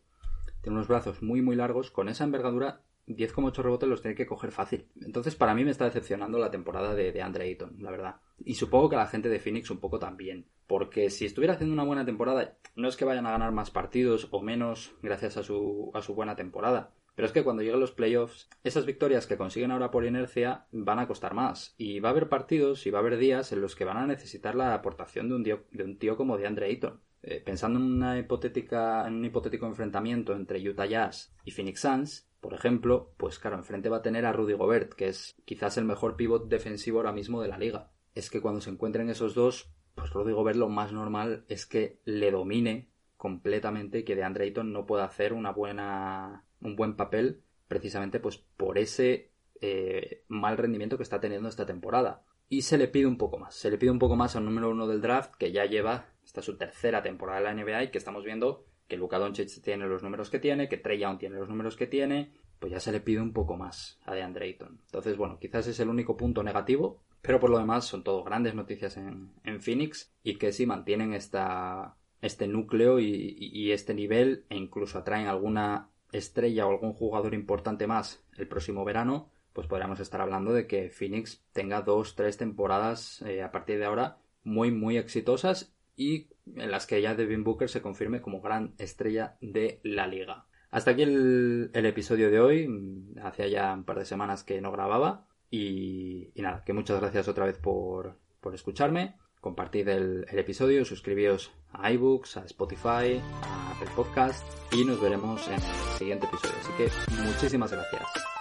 tiene 0.61 0.77
unos 0.77 0.87
brazos 0.87 1.21
muy, 1.21 1.41
muy 1.41 1.57
largos. 1.57 1.91
Con 1.91 2.07
esa 2.07 2.23
envergadura 2.23 2.81
10,8 3.07 3.61
rebotes 3.61 3.89
los 3.89 4.01
tiene 4.01 4.15
que 4.15 4.25
coger 4.25 4.51
fácil. 4.51 4.87
Entonces, 5.01 5.35
para 5.35 5.53
mí 5.53 5.65
me 5.65 5.71
está 5.71 5.83
decepcionando 5.83 6.39
la 6.39 6.49
temporada 6.49 6.95
de, 6.95 7.11
de 7.11 7.21
Andre 7.21 7.45
Ayton, 7.45 7.75
la 7.79 7.91
verdad. 7.91 8.15
Y 8.45 8.55
supongo 8.55 8.89
que 8.89 8.95
la 8.95 9.07
gente 9.07 9.27
de 9.27 9.39
Phoenix 9.39 9.69
un 9.69 9.79
poco 9.79 9.99
también. 9.99 10.45
Porque 10.65 11.09
si 11.09 11.25
estuviera 11.25 11.55
haciendo 11.55 11.73
una 11.73 11.83
buena 11.83 12.05
temporada, 12.05 12.57
no 12.75 12.87
es 12.87 12.95
que 12.95 13.05
vayan 13.05 13.27
a 13.27 13.31
ganar 13.31 13.51
más 13.51 13.69
partidos 13.69 14.29
o 14.31 14.41
menos 14.41 14.95
gracias 15.01 15.35
a 15.35 15.43
su, 15.43 15.91
a 15.93 16.01
su 16.01 16.15
buena 16.15 16.37
temporada. 16.37 16.93
Pero 17.15 17.27
es 17.27 17.31
que 17.31 17.43
cuando 17.43 17.61
lleguen 17.61 17.79
los 17.79 17.91
playoffs, 17.91 18.49
esas 18.63 18.85
victorias 18.85 19.27
que 19.27 19.37
consiguen 19.37 19.71
ahora 19.71 19.91
por 19.91 20.05
inercia 20.05 20.65
van 20.71 20.99
a 20.99 21.07
costar 21.07 21.33
más. 21.33 21.75
Y 21.77 21.99
va 21.99 22.09
a 22.09 22.11
haber 22.11 22.29
partidos 22.29 22.85
y 22.87 22.91
va 22.91 22.99
a 22.99 23.01
haber 23.01 23.17
días 23.17 23.51
en 23.51 23.61
los 23.61 23.75
que 23.75 23.85
van 23.85 23.97
a 23.97 24.07
necesitar 24.07 24.55
la 24.55 24.73
aportación 24.73 25.29
de 25.29 25.35
un 25.83 25.97
tío, 25.99 26.17
como 26.17 26.37
de 26.37 26.47
Andre 26.47 26.67
Ayton. 26.67 27.01
Eh, 27.21 27.41
pensando 27.43 27.79
en 27.79 27.85
una 27.85 28.19
hipotética, 28.19 29.07
en 29.07 29.15
un 29.15 29.25
hipotético 29.25 29.65
enfrentamiento 29.65 30.35
entre 30.35 30.59
Utah 30.67 30.85
Jazz 30.85 31.33
y 31.45 31.51
Phoenix 31.51 31.79
Suns, 31.79 32.29
por 32.41 32.53
ejemplo, 32.53 33.13
pues 33.15 33.39
claro, 33.39 33.55
enfrente 33.55 33.87
va 33.87 33.97
a 33.97 34.01
tener 34.01 34.25
a 34.25 34.33
Rudy 34.33 34.53
Gobert, 34.53 34.93
que 34.93 35.07
es 35.07 35.33
quizás 35.45 35.77
el 35.77 35.85
mejor 35.85 36.17
pivot 36.17 36.49
defensivo 36.49 36.97
ahora 36.97 37.13
mismo 37.13 37.41
de 37.41 37.47
la 37.47 37.57
liga. 37.57 37.93
Es 38.15 38.29
que 38.29 38.41
cuando 38.41 38.59
se 38.59 38.69
encuentren 38.69 39.09
esos 39.09 39.33
dos, 39.33 39.71
pues 39.95 40.09
Rudy 40.11 40.33
Gobert 40.33 40.57
lo 40.57 40.67
más 40.67 40.91
normal 40.91 41.45
es 41.47 41.65
que 41.65 42.01
le 42.03 42.31
domine 42.31 42.89
completamente 43.15 43.99
y 43.99 44.03
que 44.03 44.17
de 44.17 44.25
Ayton 44.25 44.73
no 44.73 44.85
pueda 44.85 45.05
hacer 45.05 45.31
una 45.31 45.53
buena, 45.53 46.43
un 46.63 46.75
buen 46.75 46.95
papel 46.95 47.43
precisamente 47.67 48.19
pues 48.19 48.37
por 48.37 48.77
ese 48.77 49.31
eh, 49.61 50.23
mal 50.27 50.57
rendimiento 50.57 50.97
que 50.97 51.03
está 51.03 51.19
teniendo 51.19 51.49
esta 51.49 51.65
temporada. 51.65 52.23
Y 52.49 52.63
se 52.63 52.77
le 52.77 52.87
pide 52.87 53.07
un 53.07 53.17
poco 53.17 53.37
más, 53.37 53.55
se 53.55 53.71
le 53.71 53.77
pide 53.77 53.91
un 53.91 53.99
poco 53.99 54.15
más 54.15 54.35
al 54.35 54.45
número 54.45 54.69
uno 54.69 54.87
del 54.87 55.01
draft 55.01 55.35
que 55.35 55.51
ya 55.51 55.65
lleva, 55.65 56.09
esta 56.23 56.41
su 56.41 56.57
tercera 56.57 57.01
temporada 57.01 57.39
de 57.39 57.45
la 57.45 57.53
NBA 57.53 57.83
y 57.83 57.91
que 57.91 57.97
estamos 57.97 58.23
viendo 58.23 58.65
que 58.87 58.97
Luka 58.97 59.17
Doncic 59.17 59.61
tiene 59.61 59.87
los 59.87 60.03
números 60.03 60.29
que 60.29 60.39
tiene, 60.39 60.67
que 60.67 60.77
Trey 60.77 60.99
Young 60.99 61.17
tiene 61.17 61.37
los 61.37 61.49
números 61.49 61.75
que 61.75 61.87
tiene, 61.87 62.33
pues 62.59 62.71
ya 62.71 62.79
se 62.79 62.91
le 62.91 62.99
pide 62.99 63.21
un 63.21 63.33
poco 63.33 63.57
más 63.57 63.99
a 64.05 64.13
DeAndre 64.13 64.45
Ayton. 64.45 64.79
Entonces, 64.85 65.17
bueno, 65.17 65.39
quizás 65.39 65.67
es 65.67 65.79
el 65.79 65.89
único 65.89 66.15
punto 66.15 66.43
negativo, 66.43 67.01
pero 67.21 67.39
por 67.39 67.49
lo 67.49 67.57
demás 67.57 67.85
son 67.85 68.03
todo 68.03 68.23
grandes 68.23 68.53
noticias 68.53 68.97
en, 68.97 69.31
en 69.43 69.61
Phoenix 69.61 70.13
y 70.23 70.35
que 70.35 70.51
si 70.51 70.65
mantienen 70.65 71.13
esta, 71.13 71.95
este 72.21 72.47
núcleo 72.47 72.99
y, 72.99 73.35
y, 73.37 73.71
este 73.71 73.93
nivel 73.93 74.45
e 74.49 74.57
incluso 74.57 74.97
atraen 74.97 75.27
alguna 75.27 75.89
estrella 76.13 76.65
o 76.65 76.71
algún 76.71 76.93
jugador 76.93 77.33
importante 77.33 77.87
más 77.87 78.23
el 78.37 78.47
próximo 78.47 78.85
verano, 78.85 79.29
pues 79.51 79.67
podríamos 79.67 79.99
estar 79.99 80.21
hablando 80.21 80.53
de 80.53 80.67
que 80.67 80.89
Phoenix 80.89 81.43
tenga 81.51 81.81
dos, 81.81 82.15
tres 82.15 82.37
temporadas 82.37 83.21
eh, 83.23 83.43
a 83.43 83.51
partir 83.51 83.79
de 83.79 83.85
ahora 83.85 84.17
muy, 84.43 84.71
muy 84.71 84.97
exitosas 84.97 85.75
y 85.95 86.27
en 86.55 86.71
las 86.71 86.87
que 86.87 87.01
ya 87.01 87.15
Devin 87.15 87.43
Booker 87.43 87.69
se 87.69 87.81
confirme 87.81 88.21
como 88.21 88.41
gran 88.41 88.73
estrella 88.77 89.37
de 89.41 89.79
la 89.83 90.07
liga. 90.07 90.45
Hasta 90.71 90.91
aquí 90.91 91.03
el, 91.03 91.69
episodio 91.73 92.31
de 92.31 92.39
hoy. 92.39 93.13
Hacía 93.21 93.47
ya 93.47 93.73
un 93.73 93.83
par 93.83 93.99
de 93.99 94.05
semanas 94.05 94.43
que 94.43 94.59
no 94.59 94.71
grababa. 94.71 95.27
Y, 95.51 96.31
nada, 96.35 96.63
que 96.65 96.73
muchas 96.73 96.99
gracias 96.99 97.27
otra 97.27 97.45
vez 97.45 97.59
por, 97.59 98.17
escucharme. 98.51 99.15
Compartid 99.39 99.87
el, 99.87 100.25
el, 100.27 100.39
episodio, 100.39 100.83
suscribíos 100.83 101.51
a 101.73 101.91
iBooks, 101.91 102.37
a 102.37 102.45
Spotify, 102.45 103.21
a 103.43 103.71
Apple 103.71 103.89
Podcast 103.95 104.43
y 104.71 104.83
nos 104.85 105.01
veremos 105.01 105.45
en 105.47 105.53
el 105.53 105.61
siguiente 105.97 106.25
episodio. 106.27 106.55
Así 106.61 106.71
que 106.77 107.21
muchísimas 107.23 107.71
gracias. 107.71 108.32